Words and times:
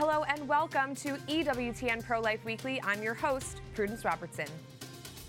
Hello 0.00 0.24
and 0.24 0.48
welcome 0.48 0.94
to 0.94 1.18
EWTN 1.28 2.02
Pro 2.02 2.22
Life 2.22 2.42
Weekly. 2.42 2.80
I'm 2.82 3.02
your 3.02 3.12
host, 3.12 3.60
Prudence 3.74 4.02
Robertson. 4.02 4.46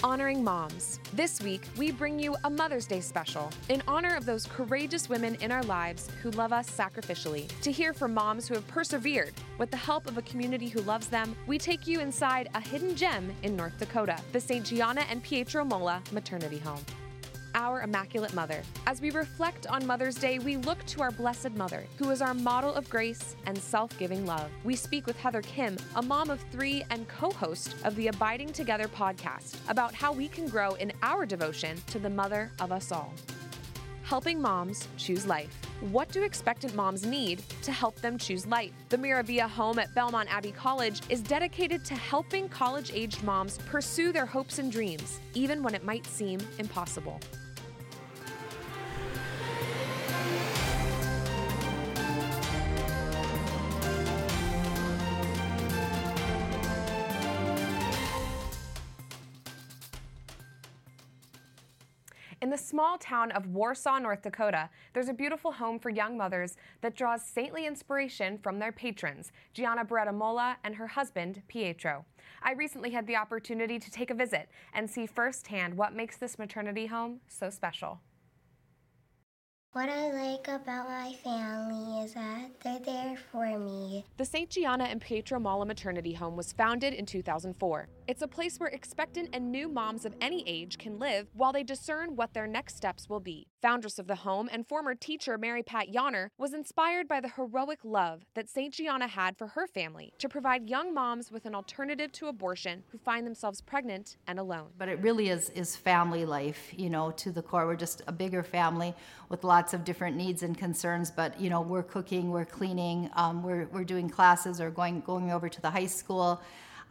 Honoring 0.02 0.42
Moms. 0.42 0.98
This 1.12 1.42
week, 1.42 1.64
we 1.76 1.92
bring 1.92 2.18
you 2.18 2.38
a 2.46 2.50
Mother's 2.50 2.86
Day 2.86 3.02
special 3.02 3.52
in 3.68 3.84
honor 3.86 4.16
of 4.16 4.26
those 4.26 4.46
courageous 4.46 5.10
women 5.10 5.36
in 5.42 5.52
our 5.52 5.62
lives 5.64 6.08
who 6.24 6.32
love 6.32 6.54
us 6.54 6.70
sacrificially. 6.70 7.50
To 7.64 7.70
hear 7.70 7.92
from 7.92 8.14
moms 8.14 8.48
who 8.48 8.54
have 8.54 8.66
persevered 8.70 9.34
with 9.58 9.72
the 9.72 9.76
help 9.76 10.08
of 10.08 10.18
a 10.18 10.22
community 10.22 10.70
who 10.70 10.80
loves 10.84 11.10
them, 11.10 11.36
we 11.48 11.58
take 11.58 11.86
you 11.86 12.00
inside 12.00 12.48
a 12.56 12.62
hidden 12.62 12.96
gem 12.96 13.30
in 13.44 13.58
North 13.58 13.78
Dakota, 13.78 14.18
the 14.32 14.40
St. 14.40 14.66
Gianna 14.66 15.02
and 15.10 15.22
Pietro 15.22 15.66
Molla 15.66 16.02
Maternity 16.14 16.60
Home 16.60 16.86
our 17.56 17.82
Immaculate 17.82 18.34
Mother. 18.34 18.62
As 18.88 19.02
we 19.02 19.12
reflect 19.12 19.68
on 19.68 19.86
Mother's 19.86 20.16
Day, 20.16 20.40
we 20.40 20.58
look 20.58 20.86
to 20.88 21.02
our 21.02 21.12
Blessed 21.12 21.52
Mother, 21.52 21.86
who 21.98 22.10
is 22.10 22.22
our 22.22 22.34
model 22.34 22.74
of 22.74 22.90
grace 22.90 23.36
and 23.46 23.58
self 23.58 23.98
giving 23.98 24.26
love. 24.26 24.50
We 24.64 24.76
speak 24.76 25.06
with 25.08 25.18
Heather 25.18 25.42
Khym, 25.42 25.82
a 25.96 26.02
mom 26.02 26.30
of 26.30 26.40
three 26.52 26.84
and 26.90 27.08
co 27.08 27.32
host 27.32 27.76
of 27.84 27.96
the 27.96 28.08
Abiding 28.08 28.54
Together 28.54 28.88
podcast, 28.88 29.56
about 29.70 29.94
how 29.94 30.12
we 30.12 30.28
can 30.28 30.48
grow 30.48 30.74
in 30.76 30.92
our 31.04 31.26
devotion 31.26 31.78
to 31.88 32.00
the 32.00 32.10
Mother 32.10 32.52
of 32.60 32.72
us 32.72 32.92
all. 32.92 33.14
Helping 34.04 34.42
moms 34.42 34.90
choose 34.98 35.26
life. 35.26 35.58
What 35.90 36.10
do 36.10 36.24
expectant 36.24 36.76
moms 36.76 37.06
need 37.06 37.44
to 37.64 37.72
help 37.72 37.96
them 38.02 38.18
choose 38.18 38.46
life? 38.46 38.72
The 38.90 38.98
Miravia 38.98 39.48
home 39.48 39.80
at 39.80 39.96
Belmont 39.96 40.28
Abbey 40.30 40.52
College 40.52 41.02
is 41.10 41.22
dedicated 41.22 41.86
to 41.86 41.96
helping 41.96 42.50
college 42.50 42.92
aged 42.94 43.24
moms 43.24 43.58
pursue 43.60 44.12
their 44.12 44.26
hopes 44.26 44.60
and 44.60 44.72
dreams, 44.72 45.22
even 45.34 45.64
when 45.64 45.74
it 45.74 45.86
might 45.86 46.06
seem 46.06 46.40
impossible. 46.60 47.22
Small 62.82 62.98
town 62.98 63.32
of 63.34 63.46
Warsaw, 63.46 64.00
North 64.00 64.24
Dakota, 64.24 64.68
there's 64.94 65.08
a 65.08 65.14
beautiful 65.14 65.52
home 65.52 65.78
for 65.78 65.92
young 65.92 66.18
mothers 66.18 66.58
that 66.82 66.96
draws 66.96 67.22
saintly 67.24 67.68
inspiration 67.68 68.40
from 68.40 68.58
their 68.58 68.72
patrons, 68.72 69.32
Gianna 69.54 69.86
Beretta 69.86 70.12
Molla 70.12 70.58
and 70.64 70.74
her 70.74 70.88
husband, 70.88 71.44
Pietro. 71.48 72.06
I 72.42 72.54
recently 72.54 72.90
had 72.90 73.06
the 73.06 73.18
opportunity 73.18 73.78
to 73.78 73.92
take 73.92 74.10
a 74.10 74.16
visit 74.16 74.50
and 74.74 74.90
see 74.90 75.06
firsthand 75.06 75.78
what 75.78 75.94
makes 75.94 76.18
this 76.18 76.40
maternity 76.40 76.88
home 76.88 77.20
so 77.28 77.52
special. 77.52 78.00
What 79.74 79.88
I 79.88 80.12
like 80.12 80.48
about 80.50 80.90
my 80.90 81.14
family 81.24 82.04
is 82.04 82.16
that 82.16 82.60
they're 82.62 82.80
there 82.80 83.16
for 83.32 83.58
me. 83.58 84.04
The 84.18 84.26
St. 84.26 84.50
Gianna 84.50 84.84
and 84.84 85.00
Pietro 85.00 85.40
Molla 85.40 85.66
Maternity 85.66 86.12
Home 86.14 86.36
was 86.36 86.52
founded 86.52 86.94
in 86.94 87.06
2004. 87.06 87.88
It's 88.12 88.22
a 88.22 88.28
place 88.28 88.58
where 88.58 88.68
expectant 88.68 89.30
and 89.32 89.50
new 89.50 89.70
moms 89.70 90.04
of 90.04 90.18
any 90.20 90.44
age 90.46 90.78
can 90.78 91.00
live 91.00 91.30
while 91.34 91.54
they 91.54 91.64
discern 91.64 92.18
what 92.18 92.34
their 92.34 92.46
next 92.46 92.76
steps 92.76 93.08
will 93.08 93.22
be. 93.22 93.48
Foundress 93.62 93.98
of 93.98 94.08
the 94.08 94.16
home 94.16 94.50
and 94.52 94.68
former 94.68 94.94
teacher 94.96 95.38
Mary 95.38 95.64
Pat 95.64 95.88
Jahner 95.94 96.28
was 96.38 96.54
inspired 96.54 97.08
by 97.08 97.22
the 97.22 97.30
heroic 97.30 97.80
love 97.86 98.24
that 98.34 98.50
St. 98.50 98.74
Gianna 98.74 99.08
had 99.08 99.38
for 99.38 99.48
her 99.48 99.66
family 99.66 100.12
to 100.20 100.28
provide 100.28 100.70
young 100.70 100.94
moms 100.94 101.32
with 101.32 101.46
an 101.46 101.56
alternative 101.56 102.12
to 102.12 102.28
abortion 102.28 102.84
who 102.90 102.98
find 102.98 103.26
themselves 103.26 103.62
pregnant 103.62 104.18
and 104.28 104.40
alone. 104.40 104.72
But 104.78 104.90
it 104.90 105.00
really 105.00 105.30
is 105.30 105.50
is 105.52 105.78
family 105.78 106.26
life, 106.26 106.74
you 106.76 106.90
know, 106.90 107.12
to 107.12 107.32
the 107.32 107.42
core. 107.42 107.66
We're 107.66 107.78
just 107.78 108.02
a 108.08 108.12
bigger 108.12 108.44
family 108.44 108.94
with 109.30 109.46
lots 109.46 109.74
of 109.74 109.86
different 109.86 110.18
needs 110.18 110.44
and 110.44 110.58
concerns. 110.58 111.12
But 111.12 111.40
you 111.40 111.50
know, 111.50 111.62
we're 111.62 111.82
cooking, 111.82 112.30
we're 112.30 112.44
cleaning, 112.44 113.10
um, 113.16 113.42
we're 113.42 113.70
we're 113.72 113.86
doing 113.86 114.10
classes 114.10 114.60
or 114.60 114.70
going 114.70 115.00
going 115.00 115.32
over 115.32 115.48
to 115.48 115.62
the 115.62 115.70
high 115.70 115.86
school 115.86 116.42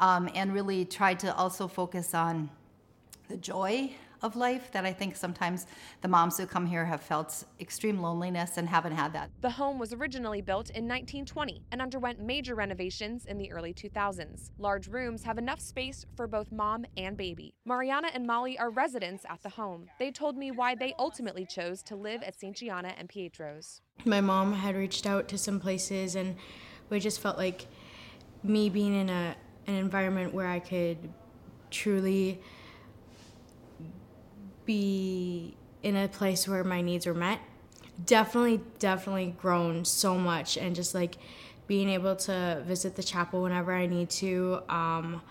um, 0.01 0.29
and 0.35 0.53
really 0.53 0.85
tried 0.85 1.21
to 1.21 1.35
also 1.37 1.69
focus 1.69 2.15
on 2.15 2.51
the 3.29 3.37
joy 3.37 3.93
of 4.23 4.37
life 4.37 4.71
that 4.73 4.85
I 4.85 4.93
think 4.93 5.17
sometimes 5.17 5.67
the 6.03 6.09
moms 6.09 6.37
who 6.37 6.47
come 6.47 6.67
here 6.67 6.85
have 6.85 7.01
felt 7.01 7.45
extreme 7.59 8.01
loneliness 8.01 8.59
and 8.59 8.69
haven't 8.69 8.93
had 8.93 9.13
that. 9.15 9.31
The 9.41 9.51
home 9.51 9.79
was 9.79 9.93
originally 9.93 10.43
built 10.43 10.71
in 10.71 10.87
1920 10.87 11.63
and 11.73 11.81
underwent 11.81 12.21
major 12.21 12.55
renovations 12.55 13.25
in 13.27 13.39
the 13.39 13.51
early 13.51 13.73
2000s. 13.73 14.51
Large 14.59 14.89
rooms 14.89 15.23
have 15.25 15.39
enough 15.39 15.61
space 15.61 16.05
for 16.17 16.27
both 16.27 16.53
mom 16.53 16.85
and 16.97 17.17
baby. 17.17 17.55
Mariana 17.65 18.09
and 18.13 18.27
Molly 18.27 18.59
are 18.59 18.71
residents 18.71 19.25
at 19.29 19.43
the 19.43 19.49
home. 19.49 19.87
They 19.99 20.11
told 20.11 20.37
me 20.37 20.51
why 20.51 20.75
they 20.75 20.95
ultimately 20.99 21.47
chose 21.47 21.83
to 21.85 21.97
live 21.97 22.23
at 22.23 22.39
St. 22.39 22.57
Gianna 22.57 22.95
and 22.99 23.09
Pietro's. 23.09 23.81
My 24.05 24.21
mom 24.21 24.53
had 24.53 24.77
reached 24.77 25.07
out 25.07 25.29
to 25.29 25.39
some 25.39 25.61
places 25.61 26.15
and 26.15 26.37
we 26.91 27.01
just 27.01 27.21
felt 27.21 27.39
like 27.39 27.67
me 28.43 28.69
being 28.69 28.95
in 28.95 29.11
a 29.11 29.37
an 29.71 29.77
environment 29.77 30.35
where 30.35 30.47
I 30.47 30.59
could 30.59 30.99
truly 31.71 32.41
be 34.65 35.57
in 35.83 35.97
a 35.97 36.09
place 36.09 36.47
where 36.47 36.65
my 36.65 36.81
needs 36.81 37.07
are 37.07 37.15
met. 37.15 37.41
Definitely, 38.05 38.61
definitely 38.79 39.35
grown 39.39 39.85
so 39.85 40.17
much, 40.17 40.57
and 40.57 40.75
just 40.75 40.95
like 40.95 41.17
being 41.67 41.89
able 41.89 42.17
to 42.17 42.63
visit 42.67 42.97
the 42.97 43.03
chapel 43.03 43.43
whenever 43.43 43.73
I 43.73 43.87
need 43.87 44.11
to. 44.11 44.63
Um, 44.69 45.23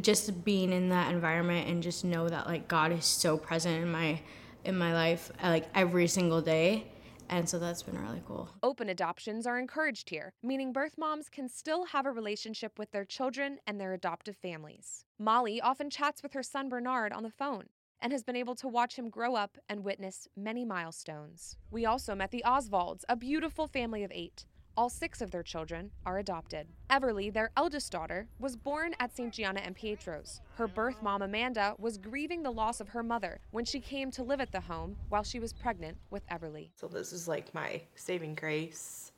just 0.00 0.44
being 0.44 0.72
in 0.72 0.90
that 0.90 1.10
environment 1.10 1.68
and 1.68 1.82
just 1.82 2.04
know 2.04 2.28
that 2.28 2.46
like 2.46 2.68
God 2.68 2.92
is 2.92 3.04
so 3.04 3.38
present 3.38 3.82
in 3.82 3.90
my 3.90 4.20
in 4.64 4.76
my 4.76 4.92
life 4.92 5.30
like 5.42 5.66
every 5.74 6.06
single 6.06 6.42
day 6.42 6.86
and 7.28 7.48
so 7.48 7.58
that's 7.58 7.82
been 7.82 8.00
really 8.00 8.22
cool. 8.26 8.50
Open 8.62 8.88
adoptions 8.88 9.46
are 9.46 9.58
encouraged 9.58 10.10
here, 10.10 10.32
meaning 10.42 10.72
birth 10.72 10.94
moms 10.98 11.28
can 11.28 11.48
still 11.48 11.86
have 11.86 12.06
a 12.06 12.10
relationship 12.10 12.78
with 12.78 12.90
their 12.90 13.04
children 13.04 13.58
and 13.66 13.80
their 13.80 13.92
adoptive 13.92 14.36
families. 14.36 15.04
Molly 15.18 15.60
often 15.60 15.90
chats 15.90 16.22
with 16.22 16.32
her 16.32 16.42
son 16.42 16.68
Bernard 16.68 17.12
on 17.12 17.22
the 17.22 17.30
phone 17.30 17.64
and 18.00 18.12
has 18.12 18.22
been 18.22 18.36
able 18.36 18.54
to 18.54 18.68
watch 18.68 18.96
him 18.96 19.08
grow 19.08 19.34
up 19.34 19.56
and 19.68 19.82
witness 19.82 20.28
many 20.36 20.64
milestones. 20.64 21.56
We 21.70 21.86
also 21.86 22.14
met 22.14 22.30
the 22.30 22.44
Oswalds, 22.46 23.04
a 23.08 23.16
beautiful 23.16 23.66
family 23.66 24.04
of 24.04 24.12
eight. 24.14 24.46
All 24.78 24.90
six 24.90 25.22
of 25.22 25.30
their 25.30 25.42
children 25.42 25.90
are 26.04 26.18
adopted. 26.18 26.66
Everly, 26.90 27.32
their 27.32 27.50
eldest 27.56 27.90
daughter, 27.90 28.28
was 28.38 28.56
born 28.56 28.94
at 29.00 29.16
St. 29.16 29.32
Gianna 29.32 29.60
and 29.60 29.74
Pietro's. 29.74 30.42
Her 30.56 30.68
birth 30.68 31.02
mom, 31.02 31.22
Amanda, 31.22 31.74
was 31.78 31.96
grieving 31.96 32.42
the 32.42 32.52
loss 32.52 32.78
of 32.78 32.88
her 32.90 33.02
mother 33.02 33.40
when 33.52 33.64
she 33.64 33.80
came 33.80 34.10
to 34.10 34.22
live 34.22 34.38
at 34.38 34.52
the 34.52 34.60
home 34.60 34.96
while 35.08 35.22
she 35.22 35.40
was 35.40 35.54
pregnant 35.54 35.96
with 36.10 36.26
Everly. 36.28 36.68
So, 36.76 36.88
this 36.88 37.14
is 37.14 37.26
like 37.26 37.54
my 37.54 37.80
saving 37.94 38.34
grace 38.34 39.12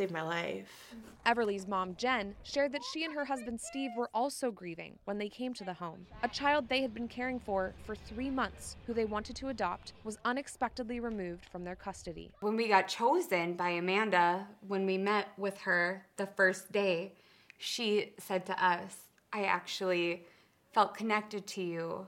saved 0.00 0.12
my 0.12 0.22
life. 0.22 0.94
Everly's 1.26 1.68
mom, 1.68 1.94
Jen, 1.98 2.34
shared 2.42 2.72
that 2.72 2.80
she 2.90 3.04
and 3.04 3.12
her 3.12 3.26
husband 3.26 3.60
Steve 3.60 3.90
were 3.98 4.08
also 4.14 4.50
grieving 4.50 4.98
when 5.04 5.18
they 5.18 5.28
came 5.28 5.52
to 5.52 5.62
the 5.62 5.74
home. 5.74 6.06
A 6.22 6.28
child 6.28 6.70
they 6.70 6.80
had 6.80 6.94
been 6.94 7.06
caring 7.06 7.38
for 7.38 7.74
for 7.84 7.94
three 7.94 8.30
months, 8.30 8.76
who 8.86 8.94
they 8.94 9.04
wanted 9.04 9.36
to 9.36 9.48
adopt, 9.48 9.92
was 10.02 10.16
unexpectedly 10.24 11.00
removed 11.00 11.44
from 11.52 11.64
their 11.64 11.76
custody. 11.76 12.32
When 12.40 12.56
we 12.56 12.66
got 12.66 12.88
chosen 12.88 13.56
by 13.56 13.72
Amanda, 13.72 14.48
when 14.66 14.86
we 14.86 14.96
met 14.96 15.28
with 15.36 15.58
her 15.58 16.06
the 16.16 16.28
first 16.28 16.72
day, 16.72 17.12
she 17.58 18.14
said 18.18 18.46
to 18.46 18.64
us, 18.64 18.96
I 19.34 19.44
actually 19.44 20.24
felt 20.72 20.94
connected 20.96 21.46
to 21.48 21.62
you 21.62 22.06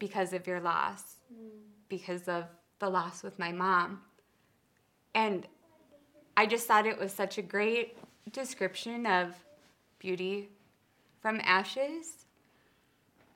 because 0.00 0.32
of 0.32 0.48
your 0.48 0.58
loss, 0.58 1.02
because 1.88 2.26
of 2.26 2.46
the 2.80 2.90
loss 2.90 3.22
with 3.22 3.38
my 3.38 3.52
mom. 3.52 4.00
And 5.14 5.46
I 6.38 6.46
just 6.46 6.68
thought 6.68 6.86
it 6.86 7.00
was 7.00 7.12
such 7.12 7.36
a 7.36 7.42
great 7.42 7.98
description 8.30 9.06
of 9.06 9.34
beauty 9.98 10.50
from 11.20 11.40
ashes. 11.42 12.26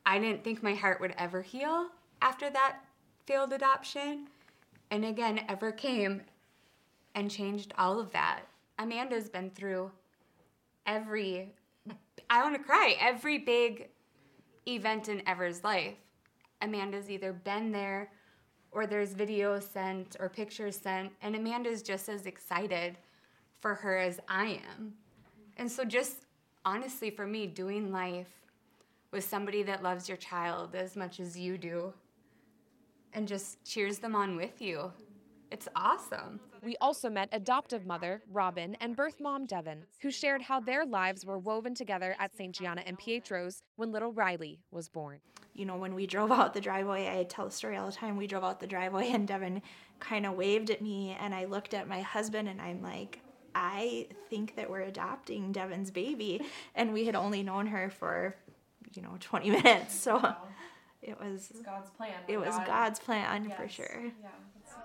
I 0.07 0.21
didn't 0.21 0.45
think 0.45 0.63
my 0.63 0.75
heart 0.75 1.01
would 1.01 1.13
ever 1.19 1.43
heal 1.43 1.89
after 2.21 2.49
that 2.51 2.77
failed 3.27 3.53
adoption. 3.53 4.29
And 4.93 5.05
again, 5.05 5.41
ever 5.49 5.73
came 5.73 6.23
and 7.17 7.29
changed 7.29 7.75
all 7.77 7.99
of 7.99 8.13
that. 8.13 8.43
Amanda's 8.79 9.29
been 9.29 9.51
through 9.51 9.91
every, 10.87 11.53
I 12.31 12.41
want 12.41 12.55
to 12.55 12.63
cry, 12.63 12.95
every 13.01 13.39
big 13.39 13.89
event 14.69 15.09
in 15.09 15.27
Ever's 15.27 15.65
life. 15.65 15.97
Amanda's 16.61 17.11
either 17.11 17.33
been 17.33 17.73
there 17.73 18.13
or 18.73 18.87
there's 18.87 19.15
videos 19.15 19.63
sent 19.63 20.17
or 20.19 20.29
pictures 20.29 20.77
sent, 20.77 21.13
and 21.23 21.37
Amanda's 21.37 21.83
just 21.83 22.09
as 22.09 22.27
excited 22.27 22.97
for 23.61 23.75
her 23.75 23.97
as 23.97 24.19
I 24.29 24.61
am. 24.77 24.95
And 25.57 25.71
so, 25.71 25.85
just 25.85 26.25
honestly, 26.65 27.11
for 27.11 27.27
me, 27.27 27.47
doing 27.47 27.93
life 27.93 28.31
with 29.11 29.25
somebody 29.25 29.63
that 29.63 29.83
loves 29.83 30.09
your 30.09 30.17
child 30.17 30.75
as 30.75 30.97
much 30.97 31.21
as 31.21 31.39
you 31.39 31.59
do 31.59 31.93
and 33.13 33.29
just 33.29 33.63
cheers 33.65 33.99
them 33.99 34.15
on 34.17 34.37
with 34.37 34.61
you. 34.61 34.91
It's 35.51 35.69
awesome. 35.77 36.41
We 36.63 36.77
also 36.81 37.11
met 37.11 37.29
adoptive 37.33 37.85
mother, 37.85 38.23
Robin, 38.33 38.75
and 38.81 38.97
birth 38.97 39.21
mom, 39.21 39.45
Devin, 39.45 39.85
who 40.01 40.11
shared 40.11 40.41
how 40.41 40.61
their 40.61 40.87
lives 40.87 41.27
were 41.27 41.39
woven 41.39 41.75
together 41.75 42.17
at 42.19 42.35
St. 42.35 42.55
Gianna 42.55 42.83
and 42.87 42.99
Pietro's 42.99 43.63
when 43.77 43.93
little 43.93 44.13
Riley 44.13 44.61
was 44.71 44.89
born. 44.89 45.21
You 45.55 45.67
know, 45.67 45.77
when 45.77 45.95
we 45.95 46.07
drove 46.07 46.33
out 46.33 46.55
the 46.55 46.61
driveway, 46.61 47.09
I 47.19 47.25
tell 47.25 47.47
the 47.47 47.51
story 47.51 47.77
all 47.77 47.87
the 47.87 47.93
time. 47.93 48.17
We 48.17 48.27
drove 48.27 48.45
out 48.45 48.61
the 48.61 48.67
driveway, 48.67 49.11
and 49.13 49.27
Devin 49.29 49.63
kind 50.01 50.27
of 50.27 50.35
waved 50.35 50.71
at 50.71 50.81
me, 50.83 51.17
and 51.19 51.35
I 51.35 51.45
looked 51.45 51.75
at 51.75 51.89
my 51.89 52.01
husband, 52.01 52.49
and 52.49 52.61
I'm 52.61 52.83
like, 52.83 53.21
I 53.55 54.09
think 54.31 54.57
that 54.57 54.71
we're 54.71 54.81
adopting 54.81 55.53
Devin's 55.53 55.91
baby. 55.91 56.41
And 56.75 56.93
we 56.93 57.05
had 57.05 57.15
only 57.15 57.43
known 57.43 57.67
her 57.67 57.91
for, 57.91 58.35
you 58.95 59.03
know, 59.03 59.17
20 59.21 59.51
minutes. 59.51 59.95
So 59.95 60.35
it 61.03 61.19
was 61.21 61.53
God's 61.65 61.91
plan. 61.91 62.15
it 62.29 62.39
was 62.39 62.55
God's 62.67 62.99
plan 62.99 63.53
for 63.57 63.69
sure. 63.69 64.13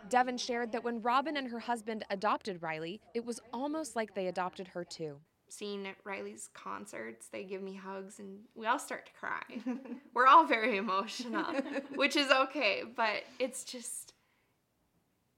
Devin 0.09 0.37
shared 0.37 0.71
that 0.71 0.83
when 0.83 1.01
Robin 1.01 1.37
and 1.37 1.49
her 1.49 1.59
husband 1.59 2.05
adopted 2.09 2.61
Riley, 2.61 3.01
it 3.13 3.25
was 3.25 3.39
almost 3.53 3.95
like 3.95 4.13
they 4.15 4.27
adopted 4.27 4.69
her 4.69 4.83
too. 4.83 5.17
Seeing 5.49 5.87
Riley's 6.03 6.49
concerts, 6.53 7.27
they 7.27 7.43
give 7.43 7.61
me 7.61 7.73
hugs 7.73 8.19
and 8.19 8.39
we 8.55 8.65
all 8.67 8.79
start 8.79 9.05
to 9.05 9.11
cry. 9.13 9.41
We're 10.13 10.27
all 10.27 10.45
very 10.45 10.77
emotional, 10.77 11.45
which 11.95 12.15
is 12.15 12.31
okay, 12.31 12.83
but 12.95 13.23
it's 13.39 13.63
just 13.63 14.13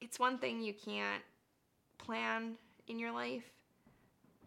it's 0.01 0.19
one 0.19 0.37
thing 0.37 0.61
you 0.61 0.73
can't 0.73 1.23
plan 1.97 2.53
in 2.87 2.99
your 2.99 3.11
life, 3.11 3.43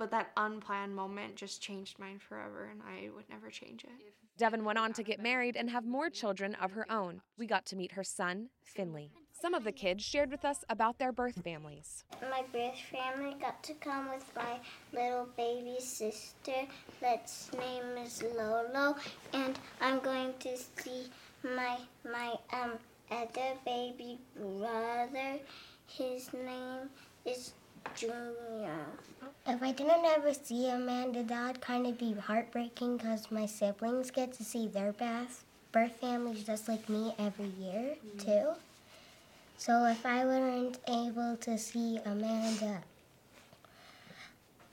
but 0.02 0.10
that 0.10 0.32
unplanned 0.36 0.96
moment 0.96 1.36
just 1.36 1.62
changed 1.62 1.96
mine 1.96 2.18
forever 2.18 2.68
and 2.72 2.80
I 2.82 3.08
would 3.14 3.30
never 3.30 3.50
change 3.50 3.84
it. 3.84 4.12
Devin 4.36 4.64
went 4.64 4.76
on 4.76 4.92
to 4.94 5.04
get 5.04 5.22
married 5.22 5.56
and 5.56 5.70
have 5.70 5.84
more 5.84 6.10
children 6.10 6.56
of 6.56 6.72
her 6.72 6.90
own. 6.90 7.20
We 7.38 7.46
got 7.46 7.66
to 7.66 7.76
meet 7.76 7.92
her 7.92 8.02
son, 8.02 8.48
Finley. 8.64 9.12
Some 9.30 9.54
of 9.54 9.62
the 9.62 9.70
kids 9.70 10.02
shared 10.02 10.32
with 10.32 10.44
us 10.44 10.64
about 10.68 10.98
their 10.98 11.12
birth 11.12 11.40
families. 11.44 12.02
My 12.20 12.42
birth 12.52 12.80
family 12.90 13.36
got 13.40 13.62
to 13.62 13.74
come 13.74 14.10
with 14.10 14.28
my 14.34 14.58
little 14.92 15.28
baby 15.36 15.76
sister. 15.78 16.66
That's 17.00 17.52
name 17.52 18.04
is 18.04 18.24
Lolo, 18.24 18.96
and 19.32 19.56
I'm 19.80 20.00
going 20.00 20.34
to 20.40 20.56
see 20.56 21.10
my 21.44 21.78
my 22.04 22.34
um 22.52 22.72
other 23.08 23.54
baby 23.64 24.18
brother. 24.34 25.38
His 25.86 26.32
name 26.32 26.88
is 27.24 27.52
Junior. 27.94 28.86
If 29.46 29.62
I 29.62 29.72
didn't 29.72 30.04
ever 30.04 30.32
see 30.34 30.68
Amanda, 30.68 31.22
that'd 31.22 31.60
kind 31.60 31.86
of 31.86 31.98
be 31.98 32.12
heartbreaking 32.14 32.96
because 32.96 33.30
my 33.30 33.46
siblings 33.46 34.10
get 34.10 34.32
to 34.34 34.44
see 34.44 34.68
their 34.68 34.92
birth 34.92 35.44
birth 35.72 35.96
families 36.00 36.44
just 36.44 36.68
like 36.68 36.88
me 36.88 37.14
every 37.18 37.50
year 37.58 37.96
mm-hmm. 38.06 38.18
too. 38.18 38.50
So 39.56 39.86
if 39.86 40.04
I 40.04 40.24
weren't 40.24 40.78
able 40.86 41.36
to 41.40 41.56
see 41.56 41.98
Amanda, 42.04 42.82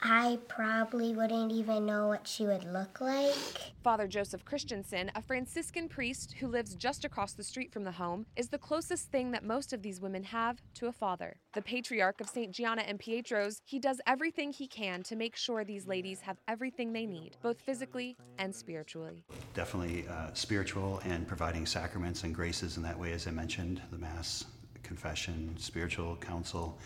I 0.01 0.39
probably 0.47 1.13
wouldn't 1.13 1.51
even 1.51 1.85
know 1.85 2.07
what 2.07 2.25
she 2.25 2.45
would 2.45 2.63
look 2.63 3.01
like. 3.01 3.35
Father 3.83 4.07
Joseph 4.07 4.45
Christensen, 4.45 5.11
a 5.13 5.21
Franciscan 5.21 5.89
priest 5.89 6.35
who 6.39 6.47
lives 6.47 6.75
just 6.75 7.03
across 7.03 7.33
the 7.33 7.43
street 7.43 7.73
from 7.73 7.83
the 7.83 7.91
home, 7.91 8.25
is 8.37 8.47
the 8.47 8.57
closest 8.57 9.11
thing 9.11 9.31
that 9.31 9.43
most 9.43 9.73
of 9.73 9.81
these 9.81 9.99
women 9.99 10.23
have 10.23 10.61
to 10.75 10.87
a 10.87 10.91
father. 10.91 11.35
The 11.53 11.61
patriarch 11.61 12.21
of 12.21 12.29
St. 12.29 12.51
Gianna 12.53 12.83
and 12.83 12.97
Pietro's, 12.97 13.61
he 13.65 13.77
does 13.77 13.99
everything 14.07 14.53
he 14.53 14.67
can 14.67 15.03
to 15.03 15.15
make 15.17 15.35
sure 15.35 15.65
these 15.65 15.85
ladies 15.85 16.21
have 16.21 16.37
everything 16.47 16.93
they 16.93 17.05
need, 17.05 17.35
both 17.41 17.59
physically 17.59 18.15
and 18.37 18.55
spiritually. 18.55 19.25
definitely 19.53 20.07
uh, 20.07 20.33
spiritual 20.33 21.01
and 21.03 21.27
providing 21.27 21.65
sacraments 21.65 22.23
and 22.23 22.33
graces 22.33 22.77
in 22.77 22.83
that 22.83 22.97
way, 22.97 23.11
as 23.11 23.27
I 23.27 23.31
mentioned 23.31 23.81
the 23.91 23.97
Mass, 23.97 24.45
confession, 24.81 25.55
spiritual 25.57 26.15
counsel, 26.15 26.77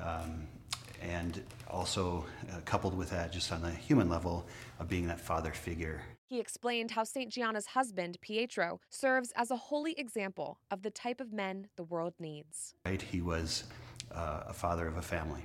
um, 0.00 0.46
and 1.02 1.42
also 1.68 2.24
uh, 2.50 2.60
coupled 2.64 2.96
with 2.96 3.10
that, 3.10 3.32
just 3.32 3.52
on 3.52 3.62
the 3.62 3.70
human 3.70 4.08
level, 4.08 4.46
of 4.78 4.88
being 4.88 5.06
that 5.08 5.20
father 5.20 5.50
figure. 5.52 6.02
He 6.26 6.40
explained 6.40 6.92
how 6.92 7.04
St. 7.04 7.30
Gianna's 7.30 7.66
husband, 7.66 8.18
Pietro, 8.20 8.80
serves 8.88 9.32
as 9.36 9.50
a 9.50 9.56
holy 9.56 9.92
example 9.92 10.58
of 10.70 10.82
the 10.82 10.90
type 10.90 11.20
of 11.20 11.32
men 11.32 11.68
the 11.76 11.84
world 11.84 12.14
needs. 12.18 12.74
Right? 12.84 13.00
He 13.00 13.20
was 13.20 13.64
uh, 14.12 14.44
a 14.48 14.52
father 14.52 14.86
of 14.86 14.96
a 14.96 15.02
family. 15.02 15.44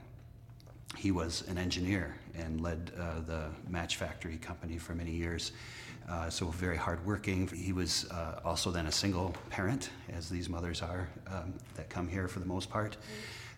He 0.98 1.12
was 1.12 1.44
an 1.48 1.58
engineer 1.58 2.16
and 2.34 2.62
led 2.62 2.92
uh, 2.98 3.22
the 3.22 3.50
match 3.68 3.98
factory 3.98 4.38
company 4.38 4.78
for 4.78 4.96
many 4.96 5.12
years. 5.12 5.52
Uh, 6.10 6.30
so 6.30 6.48
very 6.48 6.78
hardworking. 6.78 7.48
He 7.48 7.72
was 7.72 8.10
uh, 8.10 8.40
also 8.44 8.72
then 8.72 8.88
a 8.88 8.92
single 8.92 9.36
parent, 9.52 9.92
as 10.12 10.28
these 10.28 10.50
mothers 10.50 10.82
are 10.82 11.08
um, 11.28 11.54
that 11.76 11.90
come 11.90 12.08
here 12.08 12.28
for 12.28 12.40
the 12.40 12.48
most 12.48 12.70
part. 12.70 12.98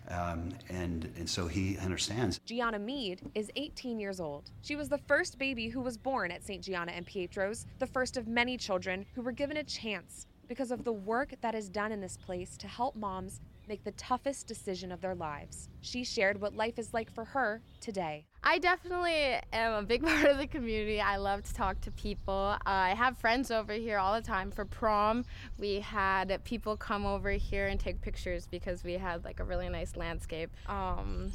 Um, 0.08 0.52
and, 0.68 1.12
and 1.16 1.28
so 1.28 1.46
he 1.46 1.78
understands. 1.78 2.40
Gianna 2.44 2.78
Mead 2.78 3.22
is 3.34 3.50
18 3.56 3.98
years 3.98 4.20
old. 4.20 4.50
She 4.62 4.76
was 4.76 4.88
the 4.88 4.98
first 4.98 5.38
baby 5.38 5.68
who 5.68 5.80
was 5.80 5.96
born 5.96 6.30
at 6.30 6.42
St. 6.42 6.62
Gianna 6.62 6.92
and 6.92 7.06
Pietro's, 7.06 7.66
the 7.78 7.86
first 7.86 8.16
of 8.16 8.26
many 8.26 8.56
children 8.56 9.06
who 9.14 9.22
were 9.22 9.32
given 9.32 9.58
a 9.58 9.64
chance 9.64 10.26
because 10.48 10.70
of 10.70 10.84
the 10.84 10.92
work 10.92 11.34
that 11.40 11.54
is 11.54 11.68
done 11.68 11.92
in 11.92 12.00
this 12.00 12.16
place 12.16 12.56
to 12.58 12.66
help 12.66 12.96
moms 12.96 13.40
make 13.68 13.84
the 13.84 13.92
toughest 13.92 14.46
decision 14.46 14.92
of 14.92 15.00
their 15.00 15.14
lives. 15.14 15.68
She 15.80 16.04
shared 16.04 16.40
what 16.40 16.54
life 16.54 16.78
is 16.78 16.92
like 16.92 17.10
for 17.10 17.24
her 17.24 17.62
today. 17.80 18.26
I 18.44 18.58
definitely 18.58 19.38
am 19.52 19.72
a 19.74 19.82
big 19.82 20.02
part 20.06 20.24
of 20.26 20.38
the 20.38 20.46
community. 20.46 21.00
I 21.00 21.16
love 21.16 21.42
to 21.44 21.54
talk 21.54 21.80
to 21.82 21.90
people. 21.92 22.56
I 22.66 22.94
have 22.94 23.16
friends 23.18 23.50
over 23.50 23.72
here 23.72 23.98
all 23.98 24.14
the 24.14 24.26
time. 24.26 24.50
For 24.50 24.64
prom, 24.64 25.24
we 25.58 25.80
had 25.80 26.42
people 26.44 26.76
come 26.76 27.06
over 27.06 27.30
here 27.30 27.68
and 27.68 27.78
take 27.78 28.00
pictures 28.00 28.48
because 28.50 28.82
we 28.82 28.94
had 28.94 29.24
like 29.24 29.40
a 29.40 29.44
really 29.44 29.68
nice 29.68 29.96
landscape. 29.96 30.50
Um, 30.66 31.30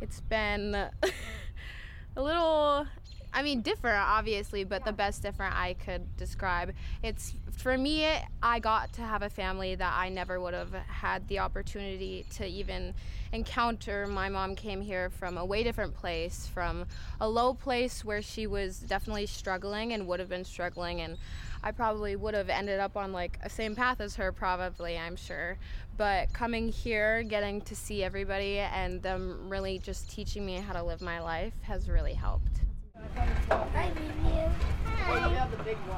it's 0.00 0.20
been 0.22 0.74
a 2.16 2.22
little 2.22 2.86
I 3.34 3.42
mean, 3.42 3.62
different, 3.62 3.98
obviously, 3.98 4.62
but 4.62 4.84
the 4.84 4.92
best 4.92 5.20
different 5.20 5.56
I 5.56 5.74
could 5.74 6.16
describe. 6.16 6.72
It's 7.02 7.34
for 7.50 7.76
me, 7.76 8.06
I 8.40 8.60
got 8.60 8.92
to 8.92 9.02
have 9.02 9.22
a 9.22 9.28
family 9.28 9.74
that 9.74 9.92
I 9.92 10.08
never 10.08 10.40
would 10.40 10.54
have 10.54 10.72
had 10.72 11.26
the 11.26 11.40
opportunity 11.40 12.26
to 12.34 12.46
even 12.46 12.94
encounter. 13.32 14.06
My 14.06 14.28
mom 14.28 14.54
came 14.54 14.80
here 14.80 15.10
from 15.10 15.36
a 15.36 15.44
way 15.44 15.64
different 15.64 15.94
place, 15.94 16.48
from 16.54 16.86
a 17.20 17.28
low 17.28 17.54
place 17.54 18.04
where 18.04 18.22
she 18.22 18.46
was 18.46 18.78
definitely 18.78 19.26
struggling 19.26 19.92
and 19.92 20.06
would 20.06 20.20
have 20.20 20.28
been 20.28 20.44
struggling, 20.44 21.00
and 21.00 21.18
I 21.64 21.72
probably 21.72 22.14
would 22.14 22.34
have 22.34 22.48
ended 22.48 22.78
up 22.78 22.96
on 22.96 23.12
like 23.12 23.40
a 23.42 23.50
same 23.50 23.74
path 23.74 24.00
as 24.00 24.14
her, 24.14 24.30
probably, 24.30 24.96
I'm 24.96 25.16
sure. 25.16 25.56
But 25.96 26.32
coming 26.32 26.68
here, 26.68 27.24
getting 27.24 27.62
to 27.62 27.74
see 27.74 28.04
everybody, 28.04 28.58
and 28.58 29.02
them 29.02 29.48
really 29.48 29.80
just 29.80 30.08
teaching 30.08 30.46
me 30.46 30.54
how 30.56 30.74
to 30.74 30.84
live 30.84 31.00
my 31.00 31.20
life 31.20 31.54
has 31.62 31.88
really 31.88 32.14
helped. 32.14 32.63
Vivian. 35.64 35.94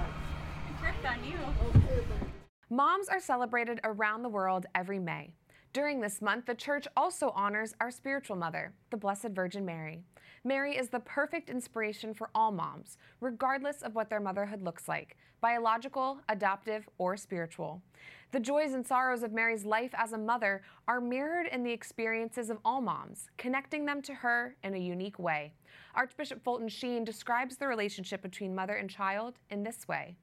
Moms 2.71 3.09
are 3.09 3.21
celebrated 3.21 3.81
around 3.85 4.23
the 4.23 4.29
world 4.29 4.67
every 4.75 4.99
May. 4.99 5.35
During 5.73 6.01
this 6.01 6.23
month, 6.23 6.47
the 6.47 6.55
church 6.55 6.89
also 6.97 7.31
honors 7.35 7.75
our 7.81 7.91
spiritual 7.91 8.37
mother, 8.37 8.73
the 8.91 8.97
Blessed 8.97 9.29
Virgin 9.31 9.65
Mary. 9.65 10.03
Mary 10.47 10.77
is 10.77 10.91
the 10.91 11.01
perfect 11.01 11.51
inspiration 11.51 12.15
for 12.15 12.31
all 12.33 12.53
moms, 12.53 12.99
regardless 13.21 13.83
of 13.83 13.97
what 13.97 14.09
their 14.09 14.21
motherhood 14.21 14.63
looks 14.63 14.87
like 14.87 15.17
biological, 15.41 16.21
adoptive, 16.29 16.89
or 16.99 17.17
spiritual. 17.17 17.83
The 18.31 18.39
joys 18.39 18.73
and 18.73 18.87
sorrows 18.87 19.25
of 19.25 19.33
Mary's 19.33 19.65
life 19.65 19.91
as 19.97 20.13
a 20.13 20.19
mother 20.19 20.63
are 20.87 21.01
mirrored 21.01 21.49
in 21.49 21.65
the 21.65 21.73
experiences 21.73 22.49
of 22.49 22.59
all 22.65 22.81
moms, 22.81 23.29
connecting 23.37 23.85
them 23.85 24.01
to 24.03 24.15
her 24.15 24.55
in 24.63 24.75
a 24.75 24.79
unique 24.79 25.19
way. 25.19 25.53
Archbishop 25.97 26.45
Fulton 26.45 26.69
Sheen 26.69 27.05
describes 27.05 27.57
the 27.57 27.67
relationship 27.67 28.23
between 28.23 28.55
mother 28.55 28.77
and 28.77 28.89
child 28.89 29.41
in 29.51 29.65
this 29.65 29.89
way. 29.89 30.15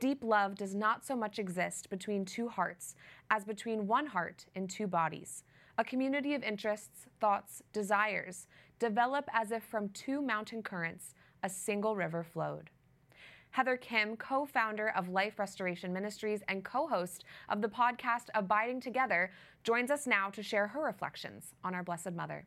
Deep 0.00 0.22
love 0.22 0.54
does 0.54 0.74
not 0.74 1.04
so 1.04 1.16
much 1.16 1.38
exist 1.38 1.88
between 1.88 2.26
two 2.26 2.48
hearts 2.48 2.94
as 3.30 3.44
between 3.44 3.86
one 3.86 4.06
heart 4.06 4.44
and 4.54 4.68
two 4.68 4.86
bodies. 4.86 5.44
A 5.78 5.84
community 5.84 6.34
of 6.34 6.42
interests, 6.42 7.06
thoughts, 7.18 7.62
desires 7.72 8.46
develop 8.82 9.28
as 9.32 9.52
if 9.52 9.62
from 9.62 9.88
two 9.90 10.20
mountain 10.20 10.60
currents 10.60 11.14
a 11.44 11.48
single 11.48 11.94
river 11.94 12.24
flowed. 12.24 12.68
Heather 13.50 13.76
Khym, 13.76 14.18
co 14.18 14.44
founder 14.44 14.88
of 14.96 15.08
Life 15.08 15.38
Restoration 15.38 15.92
Ministries 15.92 16.42
and 16.48 16.64
co 16.64 16.88
host 16.88 17.22
of 17.48 17.62
the 17.62 17.68
podcast 17.68 18.26
Abiding 18.34 18.80
Together, 18.80 19.30
joins 19.62 19.92
us 19.92 20.08
now 20.08 20.30
to 20.30 20.42
share 20.42 20.66
her 20.66 20.82
reflections 20.82 21.54
on 21.62 21.76
our 21.76 21.84
Blessed 21.84 22.10
Mother. 22.10 22.44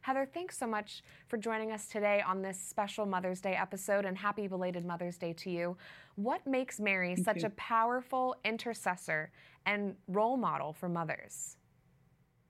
Heather, 0.00 0.28
thanks 0.34 0.58
so 0.58 0.66
much 0.66 1.04
for 1.28 1.36
joining 1.36 1.70
us 1.70 1.86
today 1.86 2.20
on 2.26 2.42
this 2.42 2.58
special 2.58 3.06
Mother's 3.06 3.40
Day 3.40 3.54
episode 3.54 4.04
and 4.04 4.18
happy 4.18 4.48
belated 4.48 4.84
Mother's 4.84 5.18
Day 5.18 5.34
to 5.34 5.50
you. 5.50 5.76
What 6.16 6.44
makes 6.48 6.80
Mary 6.80 7.14
such 7.14 7.44
a 7.44 7.50
powerful 7.50 8.34
intercessor 8.44 9.30
and 9.66 9.94
role 10.08 10.36
model 10.36 10.72
for 10.72 10.88
mothers? 10.88 11.58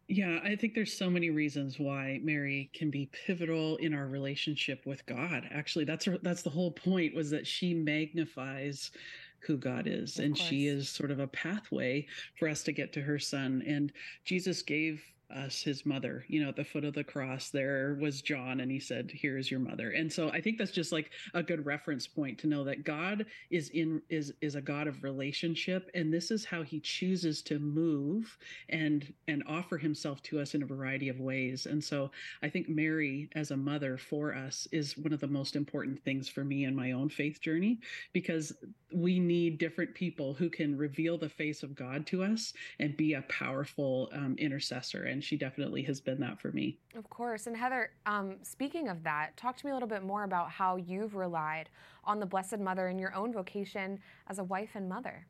Yeah, 0.08 0.38
I 0.44 0.54
think 0.54 0.74
there's 0.74 0.96
so 0.96 1.10
many 1.10 1.30
reasons 1.30 1.80
why 1.80 2.20
Mary 2.22 2.70
can 2.72 2.90
be 2.90 3.10
pivotal 3.26 3.76
in 3.78 3.92
our 3.92 4.06
relationship 4.06 4.86
with 4.86 5.04
God. 5.06 5.48
Actually, 5.50 5.84
that's 5.84 6.04
her, 6.04 6.18
that's 6.22 6.42
the 6.42 6.50
whole 6.50 6.70
point 6.70 7.14
was 7.14 7.30
that 7.30 7.46
she 7.46 7.74
magnifies 7.74 8.92
who 9.40 9.56
God 9.56 9.86
is 9.86 10.18
Of 10.18 10.24
and 10.26 10.38
she 10.38 10.66
is 10.66 10.88
sort 10.88 11.10
of 11.10 11.18
a 11.18 11.26
pathway 11.26 12.06
for 12.38 12.48
us 12.48 12.62
to 12.64 12.72
get 12.72 12.92
to 12.94 13.00
her 13.00 13.18
son 13.18 13.62
and 13.66 13.92
Jesus 14.24 14.62
gave 14.62 15.02
us 15.34 15.62
his 15.62 15.84
mother 15.84 16.24
you 16.28 16.42
know 16.42 16.48
at 16.48 16.56
the 16.56 16.64
foot 16.64 16.84
of 16.84 16.94
the 16.94 17.02
cross 17.02 17.50
there 17.50 17.96
was 18.00 18.22
john 18.22 18.60
and 18.60 18.70
he 18.70 18.78
said 18.78 19.10
here 19.10 19.36
is 19.36 19.50
your 19.50 19.60
mother. 19.60 19.90
And 19.90 20.12
so 20.12 20.30
i 20.30 20.40
think 20.40 20.58
that's 20.58 20.70
just 20.70 20.92
like 20.92 21.10
a 21.34 21.42
good 21.42 21.64
reference 21.66 22.06
point 22.06 22.38
to 22.38 22.46
know 22.46 22.64
that 22.64 22.84
god 22.84 23.26
is 23.50 23.70
in 23.70 24.00
is 24.08 24.32
is 24.40 24.54
a 24.54 24.60
god 24.60 24.86
of 24.86 25.02
relationship 25.02 25.90
and 25.94 26.12
this 26.12 26.30
is 26.30 26.44
how 26.44 26.62
he 26.62 26.80
chooses 26.80 27.42
to 27.42 27.58
move 27.58 28.36
and 28.68 29.12
and 29.28 29.42
offer 29.48 29.78
himself 29.78 30.22
to 30.24 30.40
us 30.40 30.54
in 30.54 30.62
a 30.62 30.66
variety 30.66 31.08
of 31.08 31.20
ways. 31.20 31.66
And 31.66 31.82
so 31.82 32.10
i 32.42 32.48
think 32.48 32.68
mary 32.68 33.28
as 33.34 33.50
a 33.50 33.56
mother 33.56 33.96
for 33.98 34.34
us 34.34 34.68
is 34.72 34.96
one 34.96 35.12
of 35.12 35.20
the 35.20 35.26
most 35.26 35.56
important 35.56 36.02
things 36.04 36.28
for 36.28 36.44
me 36.44 36.64
in 36.64 36.74
my 36.74 36.92
own 36.92 37.08
faith 37.08 37.40
journey 37.40 37.78
because 38.12 38.52
we 38.92 39.18
need 39.18 39.58
different 39.58 39.94
people 39.94 40.34
who 40.34 40.48
can 40.48 40.76
reveal 40.76 41.18
the 41.18 41.28
face 41.28 41.62
of 41.62 41.74
god 41.74 42.06
to 42.06 42.22
us 42.22 42.52
and 42.78 42.96
be 42.96 43.14
a 43.14 43.22
powerful 43.22 44.08
um, 44.12 44.36
intercessor. 44.38 45.04
And 45.04 45.15
she 45.22 45.36
definitely 45.36 45.82
has 45.82 46.00
been 46.00 46.20
that 46.20 46.40
for 46.40 46.52
me. 46.52 46.78
Of 46.94 47.08
course. 47.10 47.46
And 47.46 47.56
Heather, 47.56 47.90
um, 48.06 48.36
speaking 48.42 48.88
of 48.88 49.02
that, 49.04 49.36
talk 49.36 49.56
to 49.58 49.66
me 49.66 49.70
a 49.70 49.74
little 49.74 49.88
bit 49.88 50.02
more 50.02 50.24
about 50.24 50.50
how 50.50 50.76
you've 50.76 51.14
relied 51.14 51.68
on 52.04 52.20
the 52.20 52.26
Blessed 52.26 52.58
Mother 52.58 52.88
in 52.88 52.98
your 52.98 53.14
own 53.14 53.32
vocation 53.32 53.98
as 54.28 54.38
a 54.38 54.44
wife 54.44 54.70
and 54.74 54.88
mother. 54.88 55.26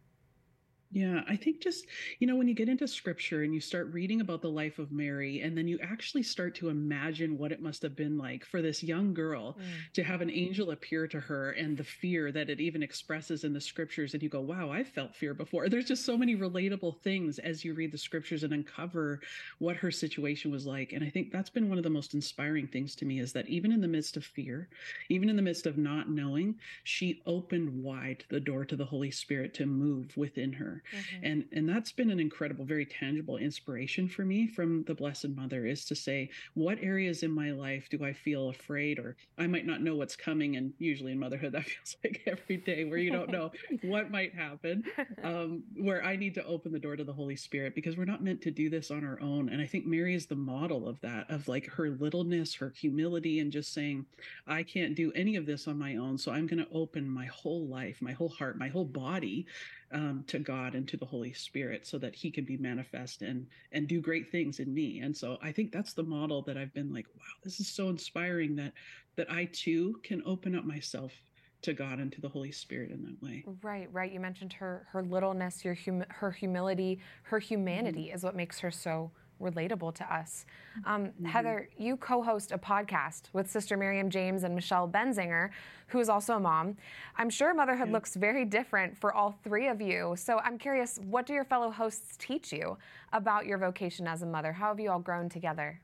Yeah, 0.93 1.23
I 1.29 1.37
think 1.37 1.61
just, 1.61 1.87
you 2.21 2.27
know, 2.27 2.37
when 2.37 2.47
you 2.47 2.55
get 2.55 2.69
into 2.69 2.87
scripture 2.87 3.43
and 3.43 3.53
you 3.53 3.61
start 3.61 3.93
reading 3.93 4.21
about 4.21 4.41
the 4.41 4.51
life 4.51 4.79
of 4.79 4.93
Mary, 4.93 5.41
and 5.41 5.59
then 5.59 5.67
you 5.67 5.79
actually 5.83 6.23
start 6.23 6.55
to 6.57 6.69
imagine 6.69 7.37
what 7.37 7.51
it 7.51 7.61
must 7.61 7.83
have 7.83 7.97
been 7.97 8.17
like 8.17 8.45
for 8.47 8.63
this 8.63 8.83
young 8.83 9.13
girl 9.13 9.55
mm. 9.55 9.93
to 9.95 10.05
have 10.05 10.21
an 10.21 10.31
angel 10.31 10.71
appear 10.71 11.09
to 11.09 11.19
her 11.19 11.51
and 11.53 11.77
the 11.77 11.85
fear 11.85 12.31
that 12.31 12.49
it 12.49 12.61
even 12.61 12.85
expresses 12.85 13.43
in 13.43 13.53
the 13.53 13.61
scriptures. 13.61 14.15
And 14.15 14.23
you 14.23 14.29
go, 14.29 14.41
wow, 14.41 14.71
I've 14.71 14.89
felt 14.89 15.15
fear 15.15 15.35
before. 15.35 15.69
There's 15.69 15.87
just 15.87 16.05
so 16.05 16.17
many 16.17 16.37
relatable 16.37 17.01
things 17.01 17.41
as 17.41 17.65
you 17.65 17.75
read 17.75 17.91
the 17.91 17.99
scriptures 17.99 18.45
and 18.45 18.53
uncover 18.53 19.21
what 19.59 19.77
her 19.77 19.91
situation 19.91 20.53
was 20.53 20.67
like. 20.67 20.93
And 20.93 21.05
I 21.05 21.11
think 21.11 21.33
that's 21.33 21.51
been 21.51 21.69
one 21.69 21.79
of 21.79 21.85
the 21.85 21.91
most 21.91 22.15
inspiring 22.15 22.69
things 22.69 22.95
to 22.97 23.05
me 23.05 23.19
is 23.19 23.33
that 23.33 23.49
even 23.49 23.73
in 23.73 23.81
the 23.81 23.89
midst 23.89 24.17
of 24.17 24.25
fear, 24.25 24.69
even 25.09 25.29
in 25.29 25.37
the 25.37 25.43
midst 25.43 25.67
of 25.67 25.79
not 25.79 26.09
knowing, 26.09 26.55
she 26.85 27.23
opened 27.27 27.83
wide 27.83 28.25
the 28.29 28.41
door 28.41 28.65
to 28.65 28.77
the 28.77 28.85
Holy 28.85 29.11
Spirit 29.11 29.53
to 29.55 29.67
move 29.67 30.17
within 30.17 30.53
her 30.53 30.76
Mm-hmm. 30.95 31.27
And 31.27 31.45
and 31.53 31.69
that's 31.69 31.93
been 31.93 32.11
an 32.11 32.21
incredible, 32.21 32.65
very 32.65 32.87
tangible 32.87 33.37
inspiration 33.37 34.09
for 34.09 34.25
me 34.25 34.47
from 34.47 34.85
the 34.85 34.95
Blessed 34.95 35.29
Mother 35.29 35.67
is 35.67 35.85
to 35.87 35.95
say, 35.95 36.31
what 36.55 36.79
areas 36.81 37.23
in 37.23 37.31
my 37.31 37.51
life 37.53 37.89
do 37.91 38.05
I 38.05 38.13
feel 38.13 38.49
afraid 38.49 38.99
or 38.99 39.17
I 39.39 39.47
might 39.47 39.67
not 39.67 39.83
know 39.83 39.97
what's 39.97 40.17
coming? 40.17 40.57
And 40.57 40.73
usually 40.79 41.13
in 41.13 41.19
motherhood, 41.19 41.53
that 41.53 41.65
feels 41.65 41.97
like 42.05 42.23
every 42.27 42.59
day 42.59 42.85
where 42.85 42.99
you 42.99 43.11
don't 43.11 43.31
know 43.31 43.53
what 43.83 44.11
might 44.11 44.35
happen, 44.35 44.85
um, 45.23 45.63
where 45.77 46.05
I 46.05 46.17
need 46.17 46.35
to 46.35 46.45
open 46.45 46.73
the 46.73 46.79
door 46.79 46.97
to 46.97 47.05
the 47.05 47.13
Holy 47.13 47.37
Spirit 47.37 47.75
because 47.75 47.97
we're 47.97 48.05
not 48.05 48.23
meant 48.23 48.43
to 48.43 48.51
do 48.51 48.71
this 48.71 48.91
on 48.91 49.05
our 49.05 49.21
own. 49.21 49.49
And 49.49 49.61
I 49.61 49.67
think 49.67 49.87
Mary 49.87 50.15
is 50.15 50.27
the 50.27 50.37
model 50.37 50.89
of 50.89 51.01
that, 51.01 51.31
of 51.31 51.49
like 51.49 51.67
her 51.67 51.91
littleness, 51.91 52.55
her 52.55 52.73
humility, 52.77 53.41
and 53.41 53.53
just 53.53 53.73
saying, 53.73 54.07
I 54.47 54.63
can't 54.63 54.95
do 54.95 55.13
any 55.15 55.37
of 55.37 55.47
this 55.47 55.69
on 55.69 55.79
my 55.79 55.97
own. 55.97 56.19
So 56.19 56.33
I'm 56.33 56.47
going 56.47 56.65
to 56.65 56.73
open 56.73 57.09
my 57.09 57.27
whole 57.27 57.67
life, 57.67 58.01
my 58.01 58.13
whole 58.13 58.29
heart, 58.29 58.59
my 58.59 58.69
whole 58.69 58.85
body 58.85 59.47
um, 59.93 60.25
to 60.27 60.39
God 60.39 60.75
and 60.75 60.87
to 60.89 60.97
the 60.97 61.05
Holy 61.05 61.33
Spirit 61.33 61.87
so 61.87 61.99
that 61.99 62.15
He 62.15 62.31
can 62.31 62.45
be 62.45 62.57
manifest 62.57 63.23
and 63.23 63.47
and 63.73 63.87
do 63.87 64.01
great 64.01 64.31
things 64.31 64.61
in 64.61 64.73
me. 64.73 65.01
And 65.01 65.17
so 65.17 65.39
I 65.43 65.53
think 65.53 65.73
that's 65.73 65.93
the 65.93 66.03
model 66.03 66.43
that 66.43 66.57
I've 66.57 66.75
been 66.75 66.93
like, 66.93 67.07
wow, 67.17 67.23
this 67.45 67.61
is 67.61 67.69
so 67.69 67.89
inspiring 67.89 68.57
that 68.57 68.73
that 69.17 69.31
I 69.31 69.47
too 69.47 70.01
can 70.03 70.23
open 70.27 70.55
up 70.55 70.65
myself 70.65 71.13
to 71.63 71.73
God 71.73 71.99
and 71.99 72.13
to 72.13 72.21
the 72.21 72.29
Holy 72.29 72.53
Spirit 72.53 72.91
in 72.91 73.03
that 73.03 73.23
way. 73.23 73.45
Right, 73.63 73.89
right. 73.93 74.13
You 74.13 74.21
mentioned 74.21 74.53
her 74.55 74.87
her 74.91 75.03
littleness, 75.03 75.65
your 75.65 75.75
hum- 75.75 76.05
her 76.09 76.31
humility, 76.31 77.01
her 77.25 77.39
humanity 77.39 78.07
mm-hmm. 78.07 78.17
is 78.17 78.25
what 78.25 78.37
makes 78.37 78.61
her 78.61 78.71
so 78.71 79.11
relatable 79.41 79.95
to 79.95 80.15
us. 80.15 80.47
Um, 80.85 81.07
mm-hmm. 81.07 81.25
Heather, 81.27 81.69
you 81.77 81.97
co 81.97 82.23
host 82.23 82.53
a 82.53 82.59
podcast 82.59 83.25
with 83.33 83.51
Sister 83.51 83.77
Miriam 83.77 84.11
James 84.11 84.45
and 84.45 84.55
Michelle 84.55 84.89
Benzinger, 84.89 85.51
who 85.89 86.01
is 86.01 86.09
also 86.09 86.35
a 86.35 86.41
mom. 86.41 86.77
I'm 87.17 87.31
sure 87.31 87.55
motherhood 87.55 87.89
yeah. 87.89 87.95
looks 87.95 88.15
very 88.17 88.45
different 88.45 88.97
for 88.97 89.15
all 89.15 89.39
three 89.45 89.69
of 89.69 89.81
you. 89.81 90.15
So 90.17 90.39
I'm 90.39 90.59
curious, 90.59 90.99
what 91.05 91.27
do 91.27 91.33
your 91.33 91.45
fellow 91.45 91.71
hosts 91.71 92.17
teach 92.19 92.53
you 92.53 92.77
about 93.13 93.47
your 93.47 93.59
vocation 93.59 94.07
as 94.07 94.23
a 94.23 94.27
mother? 94.27 94.53
How 94.53 94.69
have 94.69 94.81
you 94.81 94.91
all 94.91 94.99
grown 94.99 95.29
together? 95.29 95.81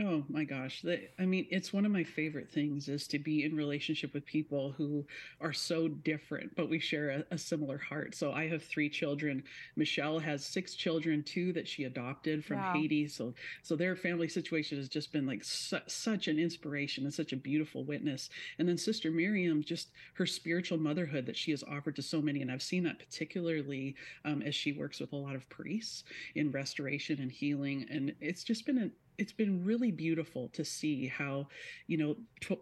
Oh 0.00 0.24
my 0.30 0.44
gosh. 0.44 0.82
I 1.18 1.26
mean, 1.26 1.46
it's 1.50 1.70
one 1.70 1.84
of 1.84 1.92
my 1.92 2.02
favorite 2.02 2.50
things 2.50 2.88
is 2.88 3.06
to 3.08 3.18
be 3.18 3.44
in 3.44 3.54
relationship 3.54 4.14
with 4.14 4.24
people 4.24 4.72
who 4.72 5.04
are 5.38 5.52
so 5.52 5.86
different, 5.86 6.56
but 6.56 6.70
we 6.70 6.78
share 6.78 7.10
a, 7.10 7.34
a, 7.34 7.36
similar 7.36 7.76
heart. 7.76 8.14
So 8.14 8.32
I 8.32 8.48
have 8.48 8.62
three 8.64 8.88
children. 8.88 9.44
Michelle 9.76 10.18
has 10.18 10.46
six 10.46 10.74
children, 10.74 11.22
two 11.22 11.52
that 11.52 11.68
she 11.68 11.84
adopted 11.84 12.42
from 12.42 12.56
wow. 12.56 12.72
Haiti. 12.72 13.06
So, 13.06 13.34
so 13.62 13.76
their 13.76 13.94
family 13.94 14.28
situation 14.28 14.78
has 14.78 14.88
just 14.88 15.12
been 15.12 15.26
like 15.26 15.44
su- 15.44 15.76
such 15.88 16.26
an 16.26 16.38
inspiration 16.38 17.04
and 17.04 17.12
such 17.12 17.34
a 17.34 17.36
beautiful 17.36 17.84
witness. 17.84 18.30
And 18.58 18.66
then 18.66 18.78
Sister 18.78 19.10
Miriam, 19.10 19.62
just 19.62 19.90
her 20.14 20.24
spiritual 20.24 20.78
motherhood 20.78 21.26
that 21.26 21.36
she 21.36 21.50
has 21.50 21.62
offered 21.64 21.96
to 21.96 22.02
so 22.02 22.22
many. 22.22 22.40
And 22.40 22.50
I've 22.50 22.62
seen 22.62 22.84
that 22.84 22.98
particularly 22.98 23.96
um, 24.24 24.40
as 24.40 24.54
she 24.54 24.72
works 24.72 25.00
with 25.00 25.12
a 25.12 25.16
lot 25.16 25.34
of 25.34 25.46
priests 25.50 26.04
in 26.34 26.50
restoration 26.50 27.20
and 27.20 27.30
healing. 27.30 27.84
And 27.90 28.14
it's 28.22 28.42
just 28.42 28.64
been 28.64 28.78
an 28.78 28.92
it's 29.18 29.32
been 29.32 29.64
really 29.64 29.90
beautiful 29.90 30.48
to 30.54 30.64
see 30.64 31.06
how, 31.06 31.46
you 31.86 31.96
know, 31.98 32.16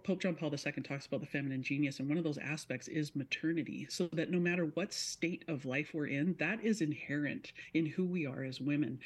Pope 0.04 0.21
John 0.21 0.35
Paul 0.35 0.52
II 0.52 0.83
talks 0.83 1.07
about 1.07 1.21
the 1.21 1.26
feminine 1.26 1.62
genius, 1.62 2.00
and 2.00 2.09
one 2.09 2.19
of 2.19 2.25
those 2.25 2.38
aspects 2.38 2.88
is 2.88 3.14
maternity. 3.16 3.87
So 3.88 4.09
that 4.12 4.30
no 4.30 4.38
matter 4.38 4.66
what 4.75 4.92
state 4.92 5.45
of 5.49 5.64
life 5.64 5.90
we're 5.95 6.07
in, 6.07 6.35
that 6.38 6.62
is 6.62 6.80
inherent 6.80 7.52
in 7.75 7.87
who 7.87 8.04
we 8.04 8.26
are 8.26 8.45
as 8.45 8.61
women 8.61 8.99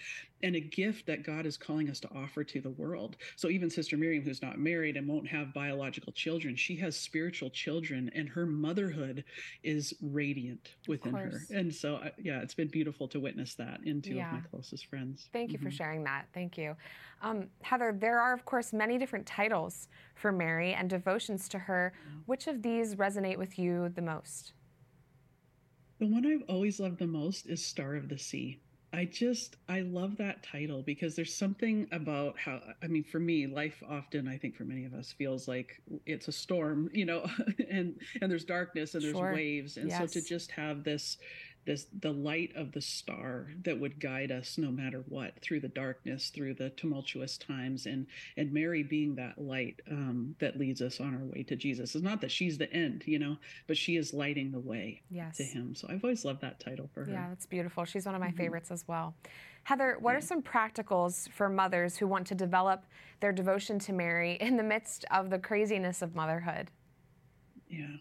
and 0.45 0.57
a 0.57 0.61
gift 0.61 1.07
that 1.07 1.25
God 1.25 1.47
is 1.47 1.57
calling 1.57 1.89
us 1.89 1.99
to 2.01 2.09
offer 2.15 2.45
to 2.45 2.61
the 2.61 2.71
world. 2.71 3.17
So 3.35 3.49
even 3.49 3.71
Sister 3.71 3.97
Miriam, 3.97 4.23
who's 4.23 4.43
not 4.43 4.59
married 4.59 4.99
and 4.99 5.09
won't 5.09 5.27
have 5.27 5.55
biological 5.55 6.13
children, 6.13 6.55
she 6.55 6.77
has 6.77 6.97
spiritual 6.97 7.49
children, 7.49 8.11
and 8.15 8.29
her 8.29 8.45
motherhood 8.45 9.25
is 9.63 9.95
radiant 10.03 10.75
within 10.87 11.15
her. 11.15 11.41
And 11.51 11.75
so, 11.75 11.97
uh, 11.97 12.11
yeah, 12.23 12.43
it's 12.43 12.55
been 12.55 12.69
beautiful 12.69 13.09
to 13.09 13.21
witness 13.21 13.55
that 13.55 13.81
in 13.85 14.03
two 14.03 14.17
yeah. 14.17 14.27
of 14.27 14.33
my 14.35 14.41
closest 14.51 14.87
friends. 14.87 15.31
Thank 15.33 15.53
you 15.53 15.59
mm-hmm. 15.59 15.67
for 15.67 15.73
sharing 15.73 16.05
that. 16.05 16.27
Thank 16.35 16.59
you. 16.59 16.77
Um, 17.25 17.47
Heather, 17.63 17.97
there 17.99 18.21
are, 18.21 18.35
of 18.35 18.45
course, 18.45 18.75
many 18.75 18.99
different 18.99 19.25
titles 19.25 19.89
for 20.15 20.31
Mary 20.31 20.75
and 20.75 20.91
devotions 20.91 21.49
to 21.49 21.59
her. 21.59 21.95
Mm-hmm. 21.97 22.19
Which 22.27 22.47
of 22.47 22.63
these 22.63 22.97
resonate 22.97 23.39
with 23.39 23.59
you 23.59 23.89
the 23.89 24.03
most? 24.03 24.53
The 25.99 26.07
one 26.07 26.27
I've 26.27 26.43
always 26.51 26.79
loved 26.79 26.99
the 26.99 27.07
most 27.07 27.47
is 27.47 27.65
Star 27.65 27.95
of 27.95 28.11
the 28.11 28.19
Sea. 28.19 28.61
I 28.93 29.07
just 29.07 29.57
I 29.69 29.81
love 29.81 30.17
that 30.19 30.45
title 30.45 30.83
because 30.83 31.17
there's 31.17 31.35
something 31.35 31.89
about 31.91 32.39
how 32.39 32.61
I 32.81 32.87
mean 32.87 33.03
for 33.03 33.19
me 33.19 33.49
life 33.49 33.83
often 33.89 34.29
I 34.29 34.39
think 34.39 34.55
for 34.55 34.63
many 34.63 34.85
of 34.85 34.95
us 34.95 35.11
feels 35.11 35.49
like 35.49 35.83
it's 36.07 36.29
a 36.29 36.33
storm 36.33 36.89
you 36.93 37.05
know 37.05 37.27
and 37.71 37.97
and 38.21 38.31
there's 38.31 38.45
darkness 38.45 38.95
and 38.95 39.03
there's 39.03 39.17
sure. 39.17 39.33
waves 39.33 39.79
and 39.79 39.89
yes. 39.91 39.99
so 39.99 40.21
to 40.21 40.25
just 40.25 40.53
have 40.53 40.85
this 40.85 41.19
this 41.65 41.87
the 42.01 42.13
light 42.13 42.53
of 42.57 42.73
the 42.73 42.81
star 42.81 43.49
that 43.65 43.79
would 43.79 44.01
guide 44.01 44.31
us 44.31 44.59
no 44.59 44.71
matter 44.71 45.05
what 45.09 45.33
through 45.41 45.61
the 45.61 45.69
darkness 45.69 46.31
through 46.31 46.55
the 46.55 46.71
tumultuous 46.71 47.39
times 47.39 47.87
and 47.87 48.07
and 48.37 48.53
mary 48.53 48.83
being 48.83 49.15
that 49.15 49.39
light 49.39 49.81
um, 49.91 50.35
that 50.39 50.59
leads 50.59 50.81
us 50.81 51.01
on 51.01 51.15
our 51.15 51.25
way 51.25 51.43
to 51.43 51.57
jesus 51.57 51.95
it's 51.95 52.05
not 52.05 52.21
that 52.21 52.31
she's 52.31 52.59
the 52.59 52.73
end 52.73 53.03
you 53.07 53.19
know 53.19 53.37
but 53.67 53.77
she 53.77 53.97
is 53.97 54.13
lighting 54.13 54.51
the 54.53 54.59
way 54.59 55.03
yes. 55.11 55.37
to 55.37 55.43
him 55.43 55.75
so 55.75 55.87
i've 55.91 56.03
always 56.05 56.25
loved 56.25 56.41
that 56.41 56.61
title 56.61 56.89
for 56.93 57.05
her 57.05 57.13
yeah 57.13 57.29
that's 57.29 57.47
beautiful 57.47 57.85
she's 57.85 58.07
one 58.07 58.15
of 58.15 58.21
my 58.21 58.29
mm-hmm. 58.29 58.37
favorites 58.37 58.71
as 58.71 58.87
well 58.87 59.15
heather 59.65 59.97
what 60.01 60.13
yeah. 60.13 60.19
are 60.19 60.21
some 60.21 60.43
practicals 60.43 61.29
for 61.31 61.49
mothers 61.49 61.97
who 61.97 62.07
want 62.07 62.27
to 62.27 62.35
develop 62.35 62.85
their 63.21 63.33
devotion 63.33 63.79
to 63.79 63.93
mary 63.93 64.37
in 64.41 64.57
the 64.57 64.63
midst 64.63 65.05
of 65.11 65.31
the 65.31 65.39
craziness 65.39 66.03
of 66.03 66.15
motherhood 66.15 66.71
yeah, 67.77 67.97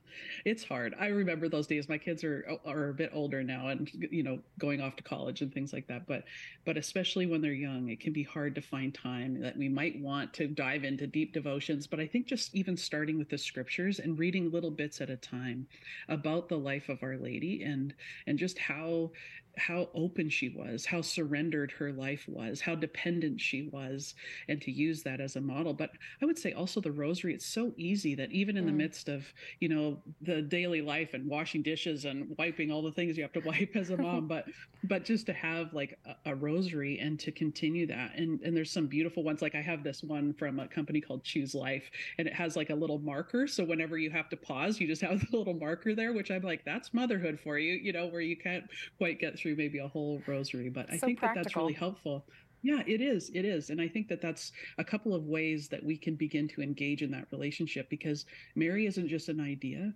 it's 0.45 0.63
hard. 0.63 0.95
I 0.99 1.07
remember 1.07 1.49
those 1.49 1.67
days. 1.67 1.89
My 1.89 1.97
kids 1.97 2.23
are 2.23 2.57
are 2.65 2.89
a 2.89 2.93
bit 2.93 3.11
older 3.13 3.43
now, 3.43 3.69
and 3.69 3.89
you 3.93 4.23
know, 4.23 4.39
going 4.59 4.81
off 4.81 4.95
to 4.97 5.03
college 5.03 5.41
and 5.41 5.53
things 5.53 5.73
like 5.73 5.87
that. 5.87 6.05
But 6.05 6.25
but 6.65 6.77
especially 6.77 7.25
when 7.25 7.41
they're 7.41 7.53
young, 7.53 7.89
it 7.89 7.99
can 7.99 8.13
be 8.13 8.23
hard 8.23 8.55
to 8.55 8.61
find 8.61 8.93
time 8.93 9.41
that 9.41 9.57
we 9.57 9.69
might 9.69 9.99
want 9.99 10.33
to 10.35 10.47
dive 10.47 10.83
into 10.83 11.07
deep 11.07 11.33
devotions. 11.33 11.87
But 11.87 11.99
I 11.99 12.07
think 12.07 12.27
just 12.27 12.53
even 12.53 12.77
starting 12.77 13.17
with 13.17 13.29
the 13.29 13.37
scriptures 13.37 13.99
and 13.99 14.19
reading 14.19 14.51
little 14.51 14.71
bits 14.71 15.01
at 15.01 15.09
a 15.09 15.17
time 15.17 15.67
about 16.09 16.49
the 16.49 16.59
life 16.59 16.89
of 16.89 17.01
Our 17.01 17.17
Lady 17.17 17.63
and 17.63 17.93
and 18.27 18.37
just 18.37 18.59
how 18.59 19.11
how 19.57 19.89
open 19.93 20.29
she 20.29 20.49
was, 20.49 20.85
how 20.85 21.01
surrendered 21.01 21.71
her 21.71 21.91
life 21.91 22.25
was, 22.27 22.59
how 22.61 22.75
dependent 22.75 23.39
she 23.39 23.69
was, 23.71 24.15
and 24.47 24.61
to 24.61 24.71
use 24.71 25.03
that 25.03 25.21
as 25.21 25.35
a 25.35 25.41
model. 25.41 25.73
But 25.73 25.91
I 26.21 26.25
would 26.25 26.39
say 26.39 26.53
also 26.53 26.81
the 26.81 26.91
rosary, 26.91 27.33
it's 27.33 27.45
so 27.45 27.73
easy 27.77 28.15
that 28.15 28.31
even 28.31 28.57
in 28.57 28.63
mm. 28.63 28.67
the 28.67 28.73
midst 28.73 29.09
of, 29.09 29.31
you 29.63 29.69
know, 29.69 29.97
the 30.19 30.41
daily 30.41 30.81
life 30.81 31.13
and 31.13 31.25
washing 31.25 31.61
dishes 31.61 32.03
and 32.03 32.35
wiping 32.37 32.69
all 32.69 32.81
the 32.81 32.91
things 32.91 33.15
you 33.15 33.23
have 33.23 33.31
to 33.31 33.39
wipe 33.45 33.77
as 33.77 33.91
a 33.91 33.95
mom, 33.95 34.27
but 34.33 34.43
but 34.83 35.05
just 35.05 35.25
to 35.25 35.31
have 35.31 35.73
like 35.73 35.97
a, 36.05 36.31
a, 36.31 36.35
rosary 36.35 36.99
and 36.99 37.17
to 37.21 37.31
continue 37.31 37.87
that. 37.87 38.13
And 38.17 38.41
and 38.41 38.57
there's 38.57 38.69
some 38.69 38.87
beautiful 38.87 39.23
ones. 39.23 39.41
Like 39.41 39.55
I 39.55 39.61
have 39.61 39.81
this 39.81 40.03
one 40.03 40.33
from 40.33 40.59
a 40.59 40.67
company 40.67 40.99
called 40.99 41.23
Choose 41.23 41.55
Life, 41.55 41.89
and 42.17 42.27
it 42.27 42.33
has 42.33 42.57
like 42.57 42.71
a 42.71 42.75
little 42.75 42.99
marker. 42.99 43.47
So 43.47 43.63
whenever 43.63 43.97
you 43.97 44.11
have 44.11 44.27
to 44.31 44.35
pause, 44.35 44.81
you 44.81 44.85
just 44.85 45.01
have 45.01 45.21
the 45.31 45.37
little 45.37 45.53
marker 45.53 45.95
there, 45.95 46.11
which 46.11 46.29
I'm 46.29 46.41
like, 46.41 46.65
that's 46.65 46.93
motherhood 46.93 47.39
for 47.41 47.57
you, 47.57 47.75
you 47.75 47.93
know, 47.93 48.07
where 48.07 48.19
you 48.19 48.35
can't 48.35 48.65
quite 48.97 49.17
get 49.17 49.39
through 49.39 49.55
maybe 49.55 49.77
a 49.77 49.87
whole 49.87 50.21
rosary. 50.27 50.67
But 50.67 50.87
I 50.91 50.97
think 50.97 51.19
practical. 51.19 51.27
that 51.27 51.35
that's 51.35 51.55
really 51.55 51.71
helpful. 51.71 52.25
Yeah, 52.63 52.81
it 52.87 53.01
is. 53.01 53.29
It 53.33 53.43
is. 53.43 53.69
And 53.69 53.81
I 53.81 53.89
think 53.89 54.07
that 54.07 54.21
that's 54.21 54.53
a 54.77 54.83
couple 54.83 55.13
of 55.13 55.25
ways 55.25 55.67
that 55.67 55.83
we 55.83 55.97
can 55.97 56.15
begin 56.15 56.47
to 56.47 56.61
engage 56.61 57.01
in 57.01 57.11
that 57.11 57.27
relationship 57.29 57.89
because 57.89 58.25
Mary 58.55 58.87
isn't 58.87 59.09
just 59.09 59.27
an 59.27 59.41
idea, 59.41 59.93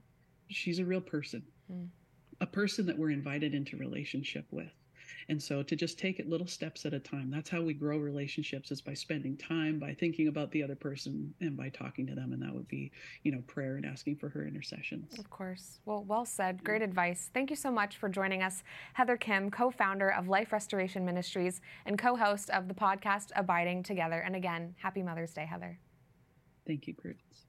she's 0.50 0.80
a 0.80 0.86
real 0.86 1.02
person, 1.02 1.42
mm. 1.72 1.88
a 2.42 2.46
person 2.46 2.86
that 2.86 2.98
we're 2.98 3.12
invited 3.12 3.56
into 3.56 3.78
relationship 3.78 4.46
with. 4.52 4.72
And 5.30 5.42
so 5.42 5.64
to 5.64 5.76
just 5.76 5.98
take 5.98 6.20
it 6.20 6.30
little 6.30 6.48
steps 6.48 6.86
at 6.86 6.94
a 6.94 7.00
time, 7.00 7.30
that's 7.30 7.50
how 7.50 7.62
we 7.62 7.74
grow 7.74 7.98
relationships 7.98 8.72
is 8.72 8.82
by 8.82 8.94
spending 8.94 9.38
time, 9.38 9.80
by 9.80 9.94
thinking 9.94 10.28
about 10.28 10.52
the 10.52 10.64
other 10.64 10.76
person 10.76 11.34
and 11.42 11.58
by 11.58 11.70
talking 11.70 12.06
to 12.08 12.16
them. 12.16 12.34
And 12.34 12.42
that 12.42 12.54
would 12.54 12.68
be, 12.68 12.92
you 13.24 13.32
know, 13.32 13.42
prayer 13.48 13.76
and 13.76 13.86
asking 13.86 14.18
for 14.18 14.30
her 14.30 14.46
intercessions. 14.46 15.18
Of 15.18 15.30
course. 15.30 15.80
Well, 15.86 16.04
well 16.08 16.26
said. 16.26 16.64
Great 16.64 16.82
advice. 16.82 17.30
Thank 17.34 17.50
you 17.50 17.56
so 17.56 17.72
much 17.72 17.98
for 17.98 18.10
joining 18.10 18.44
us. 18.44 18.64
Heather 18.94 19.18
Khym, 19.18 19.52
co-founder 19.52 20.10
of 20.12 20.28
Life 20.28 20.52
Restoration 20.52 21.06
Ministries 21.06 21.62
and 21.86 21.98
co-host 21.98 22.50
of 22.52 22.68
the 22.68 22.74
podcast 22.74 23.32
Abiding 23.36 23.84
Together. 23.84 24.20
And 24.20 24.36
again, 24.36 24.76
happy 24.78 25.02
Mother's 25.04 25.34
Day, 25.34 25.46
Heather. 25.46 25.80
Thank 26.66 26.88
you, 26.88 26.94
Prudence. 26.94 27.47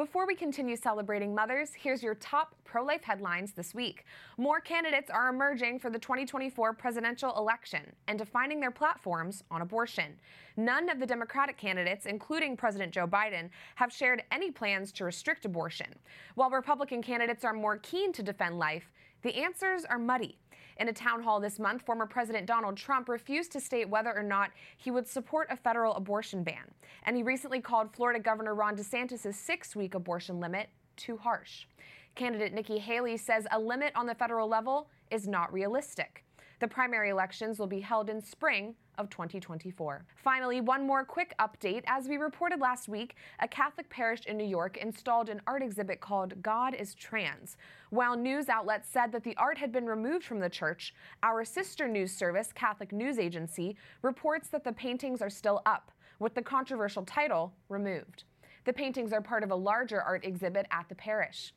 Before 0.00 0.26
we 0.26 0.34
continue 0.34 0.76
celebrating 0.76 1.34
mothers, 1.34 1.72
here's 1.74 2.02
your 2.02 2.14
top 2.14 2.54
pro 2.64 2.82
life 2.82 3.02
headlines 3.02 3.52
this 3.52 3.74
week. 3.74 4.06
More 4.38 4.58
candidates 4.58 5.10
are 5.10 5.28
emerging 5.28 5.78
for 5.78 5.90
the 5.90 5.98
2024 5.98 6.72
presidential 6.72 7.36
election 7.36 7.82
and 8.08 8.18
defining 8.18 8.60
their 8.60 8.70
platforms 8.70 9.44
on 9.50 9.60
abortion. 9.60 10.18
None 10.56 10.88
of 10.88 11.00
the 11.00 11.06
Democratic 11.06 11.58
candidates, 11.58 12.06
including 12.06 12.56
President 12.56 12.94
Joe 12.94 13.06
Biden, 13.06 13.50
have 13.74 13.92
shared 13.92 14.22
any 14.32 14.50
plans 14.50 14.90
to 14.92 15.04
restrict 15.04 15.44
abortion. 15.44 15.94
While 16.34 16.48
Republican 16.48 17.02
candidates 17.02 17.44
are 17.44 17.52
more 17.52 17.76
keen 17.76 18.10
to 18.14 18.22
defend 18.22 18.58
life, 18.58 18.90
the 19.20 19.34
answers 19.36 19.84
are 19.84 19.98
muddy. 19.98 20.38
In 20.80 20.88
a 20.88 20.92
town 20.94 21.22
hall 21.22 21.40
this 21.40 21.58
month, 21.58 21.82
former 21.82 22.06
President 22.06 22.46
Donald 22.46 22.74
Trump 22.74 23.10
refused 23.10 23.52
to 23.52 23.60
state 23.60 23.90
whether 23.90 24.16
or 24.16 24.22
not 24.22 24.50
he 24.78 24.90
would 24.90 25.06
support 25.06 25.46
a 25.50 25.56
federal 25.56 25.94
abortion 25.94 26.42
ban. 26.42 26.72
And 27.04 27.14
he 27.14 27.22
recently 27.22 27.60
called 27.60 27.94
Florida 27.94 28.18
Governor 28.18 28.54
Ron 28.54 28.78
DeSantis' 28.78 29.34
six 29.34 29.76
week 29.76 29.94
abortion 29.94 30.40
limit 30.40 30.70
too 30.96 31.18
harsh. 31.18 31.66
Candidate 32.14 32.54
Nikki 32.54 32.78
Haley 32.78 33.18
says 33.18 33.46
a 33.52 33.58
limit 33.58 33.92
on 33.94 34.06
the 34.06 34.14
federal 34.14 34.48
level 34.48 34.88
is 35.10 35.28
not 35.28 35.52
realistic. 35.52 36.24
The 36.60 36.68
primary 36.68 37.08
elections 37.08 37.58
will 37.58 37.66
be 37.66 37.80
held 37.80 38.10
in 38.10 38.20
spring 38.20 38.74
of 38.98 39.08
2024. 39.08 40.04
Finally, 40.22 40.60
one 40.60 40.86
more 40.86 41.06
quick 41.06 41.34
update. 41.40 41.82
As 41.86 42.06
we 42.06 42.18
reported 42.18 42.60
last 42.60 42.86
week, 42.86 43.16
a 43.38 43.48
Catholic 43.48 43.88
parish 43.88 44.26
in 44.26 44.36
New 44.36 44.44
York 44.44 44.76
installed 44.76 45.30
an 45.30 45.40
art 45.46 45.62
exhibit 45.62 46.02
called 46.02 46.42
God 46.42 46.74
is 46.74 46.94
Trans. 46.94 47.56
While 47.88 48.14
news 48.14 48.50
outlets 48.50 48.90
said 48.90 49.10
that 49.12 49.24
the 49.24 49.34
art 49.38 49.56
had 49.56 49.72
been 49.72 49.86
removed 49.86 50.26
from 50.26 50.38
the 50.38 50.50
church, 50.50 50.94
our 51.22 51.46
sister 51.46 51.88
news 51.88 52.12
service, 52.12 52.52
Catholic 52.52 52.92
News 52.92 53.18
Agency, 53.18 53.74
reports 54.02 54.48
that 54.48 54.62
the 54.62 54.72
paintings 54.72 55.22
are 55.22 55.30
still 55.30 55.62
up, 55.64 55.90
with 56.18 56.34
the 56.34 56.42
controversial 56.42 57.04
title 57.06 57.54
removed. 57.70 58.24
The 58.66 58.74
paintings 58.74 59.14
are 59.14 59.22
part 59.22 59.44
of 59.44 59.50
a 59.50 59.56
larger 59.56 60.02
art 60.02 60.26
exhibit 60.26 60.66
at 60.70 60.90
the 60.90 60.94
parish. 60.94 61.54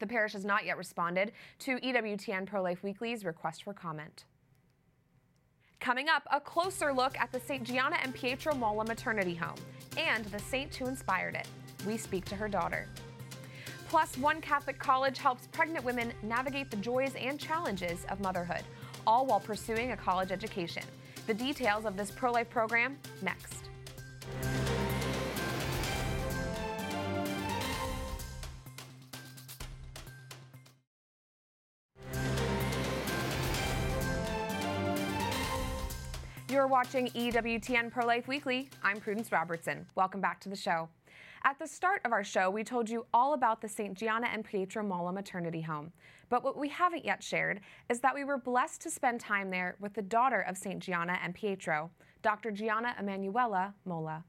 The 0.00 0.06
parish 0.06 0.34
has 0.34 0.44
not 0.44 0.66
yet 0.66 0.76
responded 0.76 1.32
to 1.60 1.78
EWTN 1.78 2.44
Pro 2.44 2.60
Life 2.60 2.82
Weekly's 2.82 3.24
request 3.24 3.62
for 3.62 3.72
comment. 3.72 4.26
Coming 5.84 6.08
up, 6.08 6.26
a 6.32 6.40
closer 6.40 6.94
look 6.94 7.14
at 7.20 7.30
the 7.30 7.38
St. 7.38 7.62
Gianna 7.62 7.98
and 8.02 8.14
Pietro 8.14 8.54
Molla 8.54 8.86
maternity 8.86 9.34
home 9.34 9.58
and 9.98 10.24
the 10.24 10.38
saint 10.38 10.74
who 10.74 10.86
inspired 10.86 11.34
it. 11.34 11.46
We 11.86 11.98
speak 11.98 12.24
to 12.24 12.36
her 12.36 12.48
daughter. 12.48 12.88
Plus, 13.90 14.16
one 14.16 14.40
Catholic 14.40 14.78
college 14.78 15.18
helps 15.18 15.46
pregnant 15.48 15.84
women 15.84 16.14
navigate 16.22 16.70
the 16.70 16.78
joys 16.78 17.14
and 17.16 17.38
challenges 17.38 18.06
of 18.08 18.20
motherhood, 18.20 18.62
all 19.06 19.26
while 19.26 19.40
pursuing 19.40 19.92
a 19.92 19.96
college 19.96 20.32
education. 20.32 20.84
The 21.26 21.34
details 21.34 21.84
of 21.84 21.98
this 21.98 22.10
pro 22.10 22.32
life 22.32 22.48
program 22.48 22.96
next. 23.20 23.63
You're 36.54 36.68
watching 36.68 37.08
EWTN 37.08 37.90
Pro 37.90 38.06
Life 38.06 38.28
Weekly. 38.28 38.70
I'm 38.80 39.00
Prudence 39.00 39.32
Robertson. 39.32 39.86
Welcome 39.96 40.20
back 40.20 40.38
to 40.42 40.48
the 40.48 40.54
show. 40.54 40.88
At 41.42 41.58
the 41.58 41.66
start 41.66 42.00
of 42.04 42.12
our 42.12 42.22
show, 42.22 42.48
we 42.48 42.62
told 42.62 42.88
you 42.88 43.06
all 43.12 43.34
about 43.34 43.60
the 43.60 43.68
St. 43.68 43.98
Gianna 43.98 44.28
and 44.32 44.44
Pietro 44.44 44.84
Molla 44.84 45.12
maternity 45.12 45.62
home. 45.62 45.90
But 46.28 46.44
what 46.44 46.56
we 46.56 46.68
haven't 46.68 47.04
yet 47.04 47.24
shared 47.24 47.60
is 47.90 47.98
that 48.02 48.14
we 48.14 48.22
were 48.22 48.38
blessed 48.38 48.80
to 48.82 48.90
spend 48.92 49.18
time 49.18 49.50
there 49.50 49.74
with 49.80 49.94
the 49.94 50.02
daughter 50.02 50.42
of 50.42 50.56
St. 50.56 50.78
Gianna 50.78 51.18
and 51.24 51.34
Pietro, 51.34 51.90
Dr. 52.22 52.52
Gianna 52.52 52.94
Emanuela 53.00 53.74
Molla. 53.84 54.22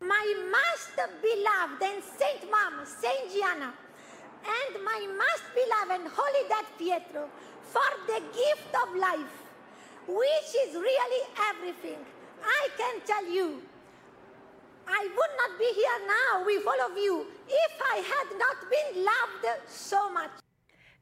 My 0.00 0.52
most 0.52 0.94
beloved 0.94 1.82
and 1.82 2.04
Saint 2.04 2.48
Mom, 2.48 2.86
Saint 2.86 3.32
Gianna, 3.32 3.74
and 4.46 4.84
my 4.84 5.08
most 5.08 5.42
beloved 5.56 6.02
and 6.04 6.12
holy 6.14 6.48
dad 6.48 6.66
Pietro, 6.78 7.28
for 7.64 7.82
the 8.06 8.20
gift 8.32 8.76
of 8.80 8.94
life 8.94 9.43
which 10.06 10.50
is 10.66 10.74
really 10.74 11.26
everything. 11.50 11.98
I 12.42 12.68
can 12.76 13.00
tell 13.06 13.26
you, 13.26 13.62
I 14.86 15.02
would 15.02 15.30
not 15.38 15.58
be 15.58 15.72
here 15.74 15.98
now 16.06 16.44
with 16.44 16.66
all 16.66 16.90
of 16.90 16.98
you 16.98 17.26
if 17.48 17.80
I 17.80 17.96
had 17.96 18.38
not 18.38 18.56
been 18.70 19.04
loved 19.04 19.60
so 19.66 20.10
much. 20.10 20.30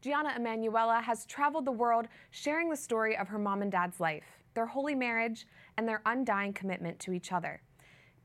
Gianna 0.01 0.35
Emanuela 0.37 1.01
has 1.01 1.27
traveled 1.27 1.65
the 1.65 1.73
world 1.73 2.09
sharing 2.31 2.71
the 2.71 2.77
story 2.77 3.17
of 3.17 3.29
her 3.29 3.39
mom 3.39 3.63
and 3.63 3.71
dad's 3.71 4.01
life, 4.01 4.25
their 4.55 4.67
holy 4.67 4.95
marriage, 4.95 5.47
and 5.77 5.89
their 5.89 6.03
undying 6.07 6.53
commitment 6.53 6.99
to 7.01 7.13
each 7.13 7.33
other. 7.33 7.63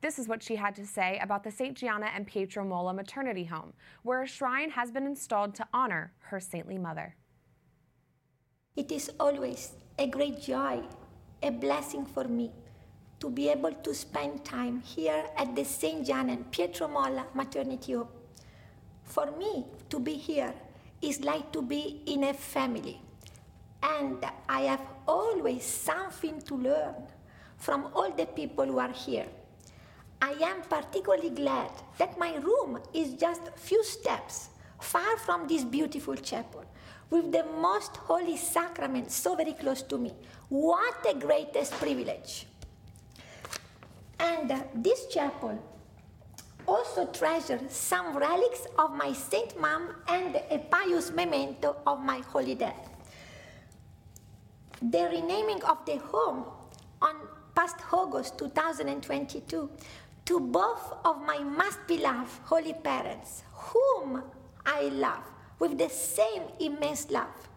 This 0.01 0.19
is 0.19 0.27
what 0.27 0.43
she 0.43 0.55
had 0.55 0.75
to 0.75 0.85
say 0.85 1.19
about 1.23 1.43
the 1.43 1.51
St. 1.51 1.75
Gianna 1.75 2.07
and 2.13 2.27
Pietro 2.27 2.63
Molla 2.63 2.93
maternity 2.93 3.45
home, 3.45 3.73
where 4.03 4.21
a 4.21 4.27
shrine 4.27 4.69
has 4.71 4.91
been 4.91 5.07
installed 5.07 5.55
to 5.55 5.67
honor 5.73 6.13
her 6.19 6.39
saintly 6.39 6.77
mother. 6.77 7.15
It 8.75 8.91
is 8.91 9.11
always 9.19 9.73
a 9.99 10.05
great 10.05 10.39
joy, 10.39 10.79
a 11.41 11.49
blessing 11.49 12.05
for 12.05 12.25
me 12.25 12.51
to 13.19 13.31
be 13.31 13.49
able 13.49 13.73
to 13.73 13.95
spend 13.95 14.45
time 14.45 14.79
here 14.81 15.25
at 15.35 15.55
the 15.55 15.65
St. 15.65 16.05
Gianna 16.05 16.33
and 16.33 16.51
Pietro 16.51 16.87
Molla 16.87 17.25
Maternity 17.33 17.93
Home. 17.93 18.07
For 19.03 19.31
me, 19.37 19.65
to 19.89 19.99
be 19.99 20.13
here 20.13 20.53
is 21.01 21.21
like 21.21 21.51
to 21.51 21.63
be 21.63 22.03
in 22.05 22.25
a 22.25 22.33
family. 22.33 23.01
And 23.81 24.23
I 24.47 24.61
have 24.61 24.81
always 25.07 25.63
something 25.63 26.41
to 26.41 26.55
learn 26.55 26.93
from 27.57 27.89
all 27.95 28.11
the 28.11 28.27
people 28.27 28.65
who 28.65 28.77
are 28.77 28.91
here. 28.91 29.25
I 30.21 30.33
am 30.33 30.61
particularly 30.61 31.31
glad 31.31 31.71
that 31.97 32.19
my 32.19 32.35
room 32.35 32.79
is 32.93 33.13
just 33.13 33.41
few 33.55 33.83
steps 33.83 34.49
far 34.79 35.17
from 35.17 35.47
this 35.47 35.63
beautiful 35.63 36.15
chapel 36.15 36.65
with 37.09 37.31
the 37.31 37.43
most 37.61 37.95
holy 37.97 38.37
sacrament 38.37 39.11
so 39.11 39.35
very 39.35 39.53
close 39.53 39.81
to 39.83 39.97
me. 39.97 40.13
What 40.49 41.05
a 41.09 41.13
greatest 41.13 41.73
privilege. 41.73 42.47
And 44.19 44.51
uh, 44.51 44.63
this 44.73 45.07
chapel 45.07 45.59
also 46.67 47.05
treasures 47.05 47.71
some 47.71 48.17
relics 48.17 48.67
of 48.77 48.93
my 48.93 49.13
Saint 49.13 49.59
Mom 49.59 49.95
and 50.07 50.35
a 50.35 50.59
pious 50.69 51.11
memento 51.11 51.77
of 51.85 52.01
my 52.03 52.19
Holy 52.19 52.55
Dad. 52.55 52.75
The 54.81 55.03
renaming 55.03 55.63
of 55.63 55.85
the 55.85 55.97
home 55.97 56.45
on 57.01 57.15
past 57.55 57.77
August 57.91 58.37
2022 58.37 59.69
to 60.25 60.39
both 60.39 60.93
of 61.05 61.21
my 61.25 61.39
most 61.39 61.79
beloved 61.87 62.29
holy 62.43 62.73
parents, 62.73 63.43
whom 63.53 64.21
I 64.65 64.89
love 64.89 65.23
with 65.59 65.77
the 65.77 65.89
same 65.89 66.43
immense 66.59 67.09
love 67.09 67.49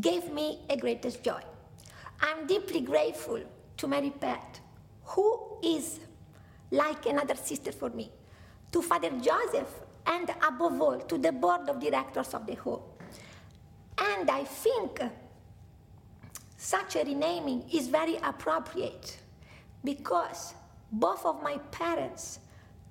gave 0.00 0.32
me 0.32 0.60
a 0.68 0.76
greatest 0.76 1.22
joy. 1.22 1.40
I'm 2.20 2.46
deeply 2.46 2.80
grateful 2.80 3.40
to 3.78 3.88
Mary 3.88 4.10
Pat, 4.10 4.60
who 5.04 5.58
is 5.62 6.00
like 6.70 7.06
another 7.06 7.34
sister 7.34 7.72
for 7.72 7.90
me, 7.90 8.10
to 8.72 8.82
Father 8.82 9.10
Joseph, 9.10 9.80
and 10.06 10.30
above 10.46 10.80
all, 10.80 11.00
to 11.00 11.18
the 11.18 11.32
board 11.32 11.68
of 11.68 11.80
directors 11.80 12.34
of 12.34 12.46
the 12.46 12.54
home. 12.54 12.82
And 13.98 14.30
I 14.30 14.44
think 14.44 15.00
such 16.56 16.96
a 16.96 17.04
renaming 17.04 17.64
is 17.72 17.88
very 17.88 18.16
appropriate 18.22 19.18
because 19.82 20.54
both 20.92 21.24
of 21.24 21.42
my 21.42 21.58
parents 21.70 22.38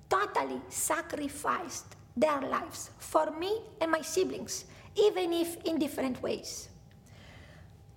totally 0.08 0.60
sacrificed 0.68 1.96
their 2.20 2.40
lives 2.42 2.90
for 2.98 3.30
me 3.30 3.60
and 3.80 3.90
my 3.90 4.02
siblings, 4.02 4.64
even 4.96 5.32
if 5.32 5.56
in 5.64 5.78
different 5.78 6.22
ways. 6.22 6.68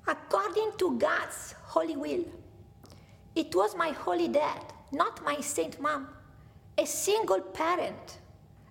According 0.07 0.71
to 0.79 0.97
God's 0.97 1.55
holy 1.63 1.95
will, 1.95 2.25
it 3.35 3.55
was 3.55 3.75
my 3.75 3.89
holy 3.89 4.27
dad, 4.27 4.63
not 4.91 5.23
my 5.23 5.39
saint 5.39 5.79
mom, 5.79 6.07
a 6.77 6.85
single 6.85 7.41
parent, 7.41 8.19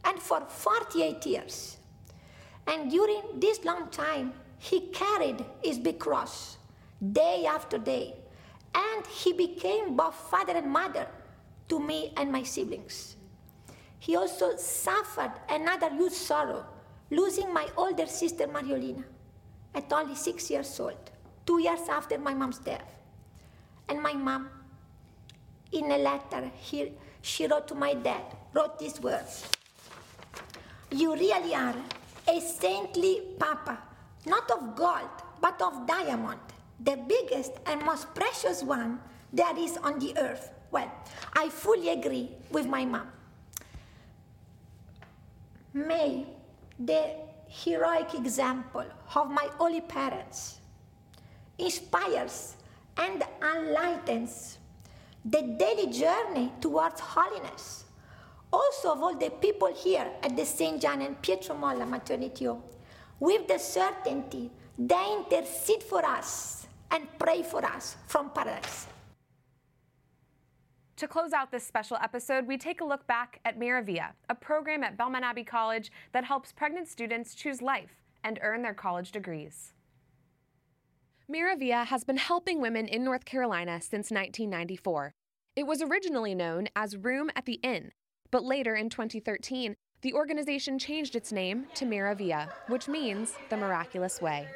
and 0.04 0.18
for 0.18 0.40
48 0.40 1.24
years. 1.26 1.76
And 2.66 2.90
during 2.90 3.22
this 3.40 3.64
long 3.64 3.88
time, 3.90 4.32
he 4.58 4.80
carried 4.92 5.44
his 5.62 5.78
big 5.78 5.98
cross, 5.98 6.58
day 7.12 7.44
after 7.46 7.78
day. 7.78 8.14
And 8.74 9.06
he 9.06 9.32
became 9.32 9.96
both 9.96 10.14
father 10.14 10.56
and 10.56 10.70
mother 10.70 11.06
to 11.68 11.80
me 11.80 12.12
and 12.16 12.30
my 12.30 12.42
siblings. 12.42 13.16
He 14.02 14.16
also 14.16 14.56
suffered 14.56 15.30
another 15.48 15.88
huge 15.90 16.14
sorrow, 16.14 16.66
losing 17.08 17.54
my 17.54 17.68
older 17.76 18.06
sister 18.06 18.48
Mariolina 18.48 19.04
at 19.72 19.92
only 19.92 20.16
six 20.16 20.50
years 20.50 20.80
old, 20.80 20.98
two 21.46 21.60
years 21.60 21.88
after 21.88 22.18
my 22.18 22.34
mom's 22.34 22.58
death. 22.58 22.98
And 23.88 24.02
my 24.02 24.14
mom, 24.14 24.50
in 25.70 25.92
a 25.92 25.98
letter 25.98 26.50
he, 26.56 26.90
she 27.20 27.46
wrote 27.46 27.68
to 27.68 27.76
my 27.76 27.94
dad, 27.94 28.24
wrote 28.52 28.76
these 28.80 29.00
words 29.00 29.46
You 30.90 31.14
really 31.14 31.54
are 31.54 31.76
a 32.26 32.40
saintly 32.40 33.22
papa, 33.38 33.78
not 34.26 34.50
of 34.50 34.74
gold, 34.74 35.14
but 35.40 35.62
of 35.62 35.86
diamond, 35.86 36.40
the 36.80 36.96
biggest 37.06 37.52
and 37.66 37.80
most 37.84 38.12
precious 38.16 38.64
one 38.64 38.98
there 39.32 39.56
is 39.56 39.76
on 39.76 40.00
the 40.00 40.12
earth. 40.18 40.50
Well, 40.72 40.90
I 41.34 41.50
fully 41.50 41.90
agree 41.90 42.30
with 42.50 42.66
my 42.66 42.84
mom. 42.84 43.06
May 45.74 46.26
the 46.78 47.14
heroic 47.48 48.14
example 48.14 48.84
of 49.14 49.30
my 49.30 49.48
holy 49.56 49.80
parents 49.80 50.58
inspires 51.58 52.56
and 52.96 53.22
enlightens 53.40 54.58
the 55.24 55.42
daily 55.58 55.90
journey 55.90 56.52
towards 56.60 57.00
holiness. 57.00 57.84
Also, 58.52 58.92
of 58.92 59.02
all 59.02 59.16
the 59.16 59.30
people 59.30 59.72
here 59.72 60.10
at 60.22 60.36
the 60.36 60.44
St. 60.44 60.80
Gianna 60.80 61.06
and 61.06 61.22
Pietro 61.22 61.56
Molla 61.56 61.86
Maternity 61.86 62.44
Home, 62.44 62.62
with 63.18 63.48
the 63.48 63.58
certainty 63.58 64.50
they 64.78 65.16
intercede 65.16 65.82
for 65.82 66.04
us 66.04 66.66
and 66.90 67.06
pray 67.18 67.42
for 67.42 67.64
us 67.64 67.96
from 68.06 68.30
paradise. 68.30 68.91
To 71.02 71.08
close 71.08 71.32
out 71.32 71.50
this 71.50 71.66
special 71.66 71.96
episode, 72.00 72.46
we 72.46 72.56
take 72.56 72.80
a 72.80 72.84
look 72.84 73.08
back 73.08 73.40
at 73.44 73.58
Miravia, 73.58 74.12
a 74.30 74.36
program 74.36 74.84
at 74.84 74.96
Belmont 74.96 75.24
Abbey 75.24 75.42
College 75.42 75.90
that 76.12 76.22
helps 76.22 76.52
pregnant 76.52 76.86
students 76.86 77.34
choose 77.34 77.60
life 77.60 78.04
and 78.22 78.38
earn 78.40 78.62
their 78.62 78.72
college 78.72 79.10
degrees. 79.10 79.72
Miravia 81.28 81.86
has 81.86 82.04
been 82.04 82.18
helping 82.18 82.60
women 82.60 82.86
in 82.86 83.02
North 83.02 83.24
Carolina 83.24 83.80
since 83.80 84.12
1994. 84.12 85.12
It 85.56 85.66
was 85.66 85.82
originally 85.82 86.36
known 86.36 86.68
as 86.76 86.96
Room 86.96 87.30
at 87.34 87.46
the 87.46 87.58
Inn, 87.64 87.90
but 88.30 88.44
later 88.44 88.76
in 88.76 88.88
2013, 88.88 89.74
the 90.02 90.14
organization 90.14 90.78
changed 90.78 91.16
its 91.16 91.32
name 91.32 91.66
to 91.74 91.84
Miravia, 91.84 92.48
which 92.68 92.86
means 92.86 93.34
the 93.50 93.56
miraculous 93.56 94.22
way. 94.22 94.46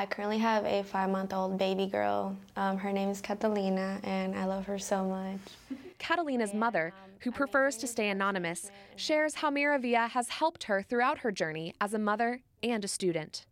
I 0.00 0.06
currently 0.06 0.38
have 0.38 0.64
a 0.64 0.84
five 0.84 1.10
month 1.10 1.32
old 1.34 1.58
baby 1.58 1.86
girl. 1.86 2.36
Um, 2.54 2.78
her 2.78 2.92
name 2.92 3.08
is 3.08 3.20
Catalina, 3.20 3.98
and 4.04 4.32
I 4.38 4.44
love 4.44 4.64
her 4.66 4.78
so 4.78 5.04
much. 5.04 5.40
Catalina's 5.98 6.54
mother, 6.54 6.94
who 7.18 7.32
prefers 7.32 7.76
to 7.78 7.88
stay 7.88 8.10
anonymous, 8.10 8.70
shares 8.94 9.34
how 9.34 9.50
Miravia 9.50 10.08
has 10.10 10.28
helped 10.28 10.62
her 10.64 10.82
throughout 10.82 11.18
her 11.18 11.32
journey 11.32 11.74
as 11.80 11.94
a 11.94 11.98
mother 11.98 12.40
and 12.62 12.84
a 12.84 12.88
student. 12.88 13.44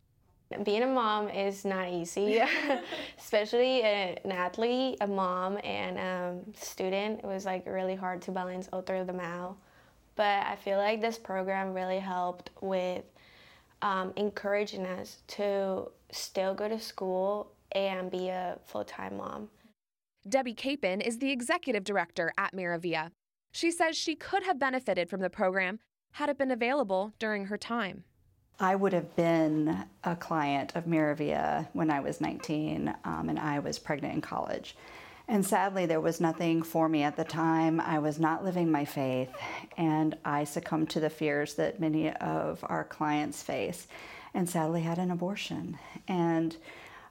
Being 0.62 0.84
a 0.84 0.86
mom 0.86 1.28
is 1.28 1.64
not 1.64 1.88
easy, 1.88 2.40
especially 3.18 3.82
an 3.82 4.30
athlete, 4.30 4.98
a 5.00 5.06
mom, 5.08 5.58
and 5.64 5.98
a 5.98 6.38
student. 6.56 7.18
It 7.24 7.26
was 7.26 7.44
like 7.44 7.66
really 7.66 7.96
hard 7.96 8.22
to 8.22 8.30
balance 8.30 8.68
all 8.72 8.82
three 8.82 9.00
of 9.00 9.08
them 9.08 9.18
out. 9.18 9.56
But 10.14 10.46
I 10.46 10.54
feel 10.54 10.78
like 10.78 11.00
this 11.00 11.18
program 11.18 11.74
really 11.74 11.98
helped 11.98 12.50
with 12.60 13.02
um, 13.82 14.12
encouraging 14.16 14.86
us 14.86 15.18
to 15.28 15.90
still 16.10 16.54
go 16.54 16.68
to 16.68 16.78
school 16.78 17.52
and 17.72 18.10
be 18.10 18.28
a 18.28 18.58
full 18.64 18.84
time 18.84 19.16
mom. 19.16 19.48
Debbie 20.28 20.54
Capon 20.54 21.00
is 21.00 21.18
the 21.18 21.30
executive 21.30 21.84
director 21.84 22.32
at 22.36 22.54
Miravia. 22.54 23.10
She 23.52 23.70
says 23.70 23.96
she 23.96 24.16
could 24.16 24.42
have 24.42 24.58
benefited 24.58 25.08
from 25.08 25.20
the 25.20 25.30
program 25.30 25.78
had 26.12 26.28
it 26.28 26.38
been 26.38 26.50
available 26.50 27.12
during 27.18 27.46
her 27.46 27.58
time. 27.58 28.04
I 28.58 28.74
would 28.74 28.92
have 28.92 29.14
been 29.16 29.84
a 30.02 30.16
client 30.16 30.74
of 30.74 30.86
Miravia 30.86 31.68
when 31.74 31.90
I 31.90 32.00
was 32.00 32.20
19 32.20 32.94
um, 33.04 33.28
and 33.28 33.38
I 33.38 33.58
was 33.58 33.78
pregnant 33.78 34.14
in 34.14 34.20
college. 34.22 34.76
And 35.28 35.44
sadly, 35.44 35.86
there 35.86 36.00
was 36.00 36.20
nothing 36.20 36.62
for 36.62 36.88
me 36.88 37.02
at 37.02 37.16
the 37.16 37.24
time. 37.24 37.80
I 37.80 37.98
was 37.98 38.20
not 38.20 38.44
living 38.44 38.70
my 38.70 38.84
faith, 38.84 39.30
and 39.76 40.16
I 40.24 40.44
succumbed 40.44 40.90
to 40.90 41.00
the 41.00 41.10
fears 41.10 41.54
that 41.54 41.80
many 41.80 42.12
of 42.12 42.60
our 42.62 42.84
clients 42.84 43.42
face, 43.42 43.88
and 44.34 44.48
sadly 44.48 44.82
had 44.82 44.98
an 44.98 45.10
abortion. 45.10 45.78
And 46.06 46.56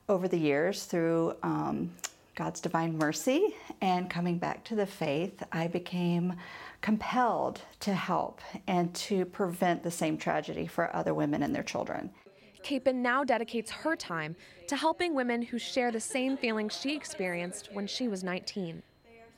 over 0.08 0.30
the 0.30 0.38
years, 0.38 0.86
through 0.86 1.36
um, 1.44 1.92
God's 2.36 2.62
divine 2.62 2.98
mercy 2.98 3.56
and 3.82 4.10
coming 4.10 4.38
back 4.38 4.64
to 4.66 4.76
the 4.76 4.86
faith, 4.86 5.44
I 5.52 5.68
became 5.68 6.36
compelled 6.82 7.62
to 7.82 7.94
help 7.94 8.40
and 8.68 8.94
to 8.96 9.26
prevent 9.26 9.84
the 9.84 9.92
same 9.92 10.18
tragedy 10.18 10.68
for 10.68 10.96
other 10.96 11.14
women 11.14 11.44
and 11.44 11.54
their 11.54 11.64
children. 11.64 12.12
Capon 12.66 13.04
now 13.04 13.24
dedicates 13.24 13.70
her 13.70 13.96
time 13.96 14.36
to 14.68 14.76
helping 14.76 15.14
women 15.14 15.44
who 15.44 15.60
share 15.60 15.92
the 15.92 16.00
same 16.00 16.36
feelings 16.36 16.76
she 16.76 16.96
experienced 16.96 17.70
when 17.72 17.86
she 17.86 18.08
was 18.08 18.24
19. 18.24 18.82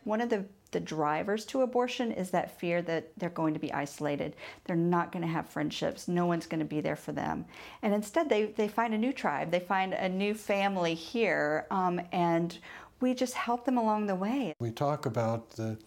One 0.05 0.21
of 0.21 0.29
the, 0.29 0.45
the 0.71 0.79
drivers 0.79 1.43
to 1.47 1.61
abortion 1.61 2.13
is 2.13 2.31
that 2.31 2.57
fear 2.57 2.81
that 2.83 3.11
they're 3.17 3.29
going 3.29 3.53
to 3.53 3.59
be 3.59 3.73
isolated. 3.73 4.37
They're 4.63 4.77
not 4.77 5.11
going 5.11 5.23
to 5.23 5.27
have 5.27 5.49
friendships. 5.49 6.07
No 6.07 6.25
one's 6.25 6.45
going 6.45 6.61
to 6.61 6.65
be 6.65 6.79
there 6.79 6.95
for 6.95 7.11
them. 7.11 7.43
And 7.81 7.93
instead, 7.93 8.29
they, 8.29 8.45
they 8.45 8.69
find 8.69 8.93
a 8.93 8.97
new 8.97 9.11
tribe, 9.11 9.51
they 9.51 9.59
find 9.59 9.93
a 9.93 10.07
new 10.07 10.33
family 10.33 10.93
here, 10.93 11.67
um, 11.69 11.99
and 12.13 12.57
we 13.01 13.13
just 13.13 13.33
help 13.33 13.65
them 13.65 13.77
along 13.77 14.07
the 14.07 14.15
way. 14.15 14.53
We 14.61 14.71
talk 14.71 15.05
about 15.05 15.49
the, 15.49 15.77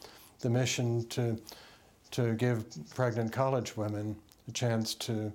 the 0.41 0.51
mission 0.51 1.09
to, 1.09 1.41
to 2.11 2.35
give 2.35 2.67
pregnant 2.95 3.33
college 3.33 3.79
women 3.79 4.15
a 4.47 4.53
chance 4.53 4.95
to 4.97 5.33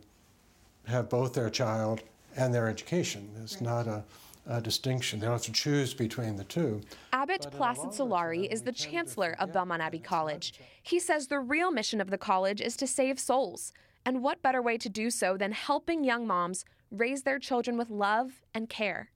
have 0.87 1.09
both 1.09 1.33
their 1.33 1.49
child 1.49 2.01
and 2.35 2.53
their 2.53 2.67
education. 2.67 3.29
It's 3.41 3.61
not 3.61 3.87
a, 3.87 4.03
a, 4.47 4.61
distinction. 4.61 5.19
They 5.19 5.25
don't 5.25 5.33
have 5.33 5.41
to 5.43 5.51
choose 5.51 5.93
between 5.93 6.35
the 6.35 6.43
two. 6.43 6.81
Abbot 7.13 7.47
Placid 7.51 7.91
Solari 7.91 8.51
is 8.51 8.61
the 8.61 8.71
chancellor 8.71 9.35
of 9.39 9.53
Belmont 9.53 9.81
Abbey 9.81 9.99
College. 9.99 10.53
He 10.83 10.99
says 10.99 11.27
the 11.27 11.39
real 11.39 11.71
mission 11.71 12.01
of 12.01 12.09
the 12.09 12.17
college 12.17 12.61
is 12.61 12.75
to 12.77 12.87
save 12.87 13.19
souls. 13.19 13.73
And 14.05 14.21
what 14.21 14.43
better 14.43 14.61
way 14.61 14.77
to 14.77 14.89
do 14.89 15.09
so 15.09 15.37
than 15.37 15.51
helping 15.51 16.03
young 16.03 16.27
moms 16.27 16.65
raise 16.91 17.23
their 17.23 17.39
children 17.39 17.77
with 17.77 17.89
love 17.89 18.41
and 18.53 18.69
care? 18.69 19.09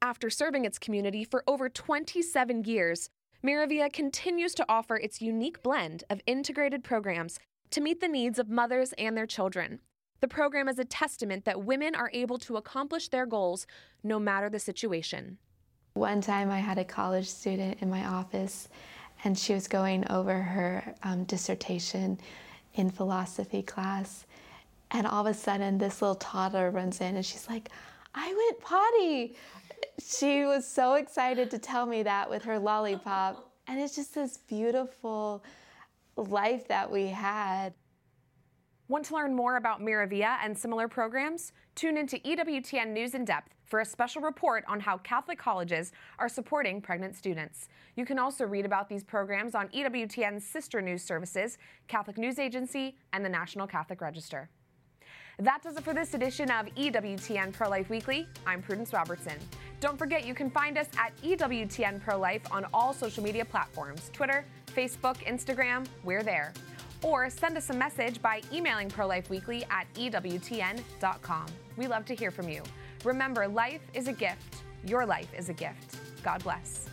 After 0.00 0.30
serving 0.30 0.64
its 0.64 0.80
community 0.80 1.22
for 1.22 1.44
over 1.46 1.68
27 1.68 2.64
years, 2.64 3.08
Miravia 3.44 3.92
continues 3.92 4.54
to 4.54 4.64
offer 4.68 4.96
its 4.96 5.20
unique 5.20 5.62
blend 5.62 6.02
of 6.10 6.20
integrated 6.26 6.82
programs 6.82 7.38
to 7.70 7.80
meet 7.80 8.00
the 8.00 8.08
needs 8.08 8.38
of 8.38 8.48
mothers 8.48 8.92
and 8.94 9.16
their 9.16 9.26
children. 9.26 9.80
The 10.22 10.28
program 10.28 10.68
is 10.68 10.78
a 10.78 10.84
testament 10.84 11.44
that 11.46 11.64
women 11.64 11.96
are 11.96 12.08
able 12.14 12.38
to 12.38 12.56
accomplish 12.56 13.08
their 13.08 13.26
goals 13.26 13.66
no 14.04 14.20
matter 14.20 14.48
the 14.48 14.60
situation. 14.60 15.36
One 15.94 16.20
time 16.20 16.48
I 16.48 16.60
had 16.60 16.78
a 16.78 16.84
college 16.84 17.26
student 17.26 17.82
in 17.82 17.90
my 17.90 18.06
office, 18.06 18.68
and 19.24 19.36
she 19.36 19.52
was 19.52 19.66
going 19.66 20.08
over 20.12 20.32
her 20.32 20.94
um, 21.02 21.24
dissertation 21.24 22.20
in 22.74 22.88
philosophy 22.88 23.62
class. 23.62 24.24
And 24.92 25.08
all 25.08 25.26
of 25.26 25.30
a 25.32 25.34
sudden, 25.34 25.76
this 25.76 26.00
little 26.00 26.14
toddler 26.14 26.70
runs 26.70 27.00
in 27.00 27.16
and 27.16 27.26
she's 27.26 27.48
like, 27.48 27.70
I 28.14 28.28
went 28.28 28.60
potty. 28.60 29.36
She 30.00 30.44
was 30.44 30.64
so 30.64 30.94
excited 30.94 31.50
to 31.50 31.58
tell 31.58 31.84
me 31.84 32.04
that 32.04 32.30
with 32.30 32.44
her 32.44 32.60
lollipop. 32.60 33.50
And 33.66 33.80
it's 33.80 33.96
just 33.96 34.14
this 34.14 34.36
beautiful 34.36 35.42
life 36.14 36.68
that 36.68 36.88
we 36.88 37.08
had. 37.08 37.74
Want 38.92 39.06
to 39.06 39.14
learn 39.14 39.34
more 39.34 39.56
about 39.56 39.80
Miravia 39.80 40.36
and 40.44 40.54
similar 40.54 40.86
programs? 40.86 41.52
Tune 41.74 41.96
into 41.96 42.18
EWTN 42.18 42.88
News 42.88 43.14
in 43.14 43.24
Depth 43.24 43.54
for 43.64 43.80
a 43.80 43.86
special 43.86 44.20
report 44.20 44.64
on 44.68 44.80
how 44.80 44.98
Catholic 44.98 45.38
colleges 45.38 45.92
are 46.18 46.28
supporting 46.28 46.82
pregnant 46.82 47.16
students. 47.16 47.70
You 47.96 48.04
can 48.04 48.18
also 48.18 48.44
read 48.44 48.66
about 48.66 48.90
these 48.90 49.02
programs 49.02 49.54
on 49.54 49.68
EWTN's 49.68 50.44
sister 50.44 50.82
news 50.82 51.02
services, 51.02 51.56
Catholic 51.88 52.18
News 52.18 52.38
Agency, 52.38 52.98
and 53.14 53.24
the 53.24 53.30
National 53.30 53.66
Catholic 53.66 54.02
Register. 54.02 54.50
That 55.38 55.62
does 55.62 55.78
it 55.78 55.84
for 55.84 55.94
this 55.94 56.12
edition 56.12 56.50
of 56.50 56.66
EWTN 56.74 57.54
Pro 57.54 57.70
Life 57.70 57.88
Weekly. 57.88 58.28
I'm 58.46 58.60
Prudence 58.60 58.92
Robertson. 58.92 59.38
Don't 59.80 59.98
forget 59.98 60.26
you 60.26 60.34
can 60.34 60.50
find 60.50 60.76
us 60.76 60.88
at 60.98 61.16
EWTN 61.22 62.02
Pro 62.02 62.18
Life 62.18 62.42
on 62.50 62.66
all 62.74 62.92
social 62.92 63.24
media 63.24 63.46
platforms 63.46 64.10
Twitter, 64.12 64.44
Facebook, 64.76 65.16
Instagram, 65.24 65.86
we're 66.04 66.22
there 66.22 66.52
or 67.02 67.28
send 67.30 67.56
us 67.56 67.70
a 67.70 67.74
message 67.74 68.22
by 68.22 68.42
emailing 68.52 68.88
prolifeweekly 68.88 69.64
at 69.70 69.92
ewtn.com. 69.94 71.46
We 71.76 71.86
love 71.86 72.04
to 72.06 72.14
hear 72.14 72.30
from 72.30 72.48
you. 72.48 72.62
Remember, 73.04 73.48
life 73.48 73.82
is 73.94 74.08
a 74.08 74.12
gift. 74.12 74.62
Your 74.86 75.06
life 75.06 75.32
is 75.36 75.48
a 75.48 75.54
gift. 75.54 75.96
God 76.22 76.42
bless. 76.42 76.91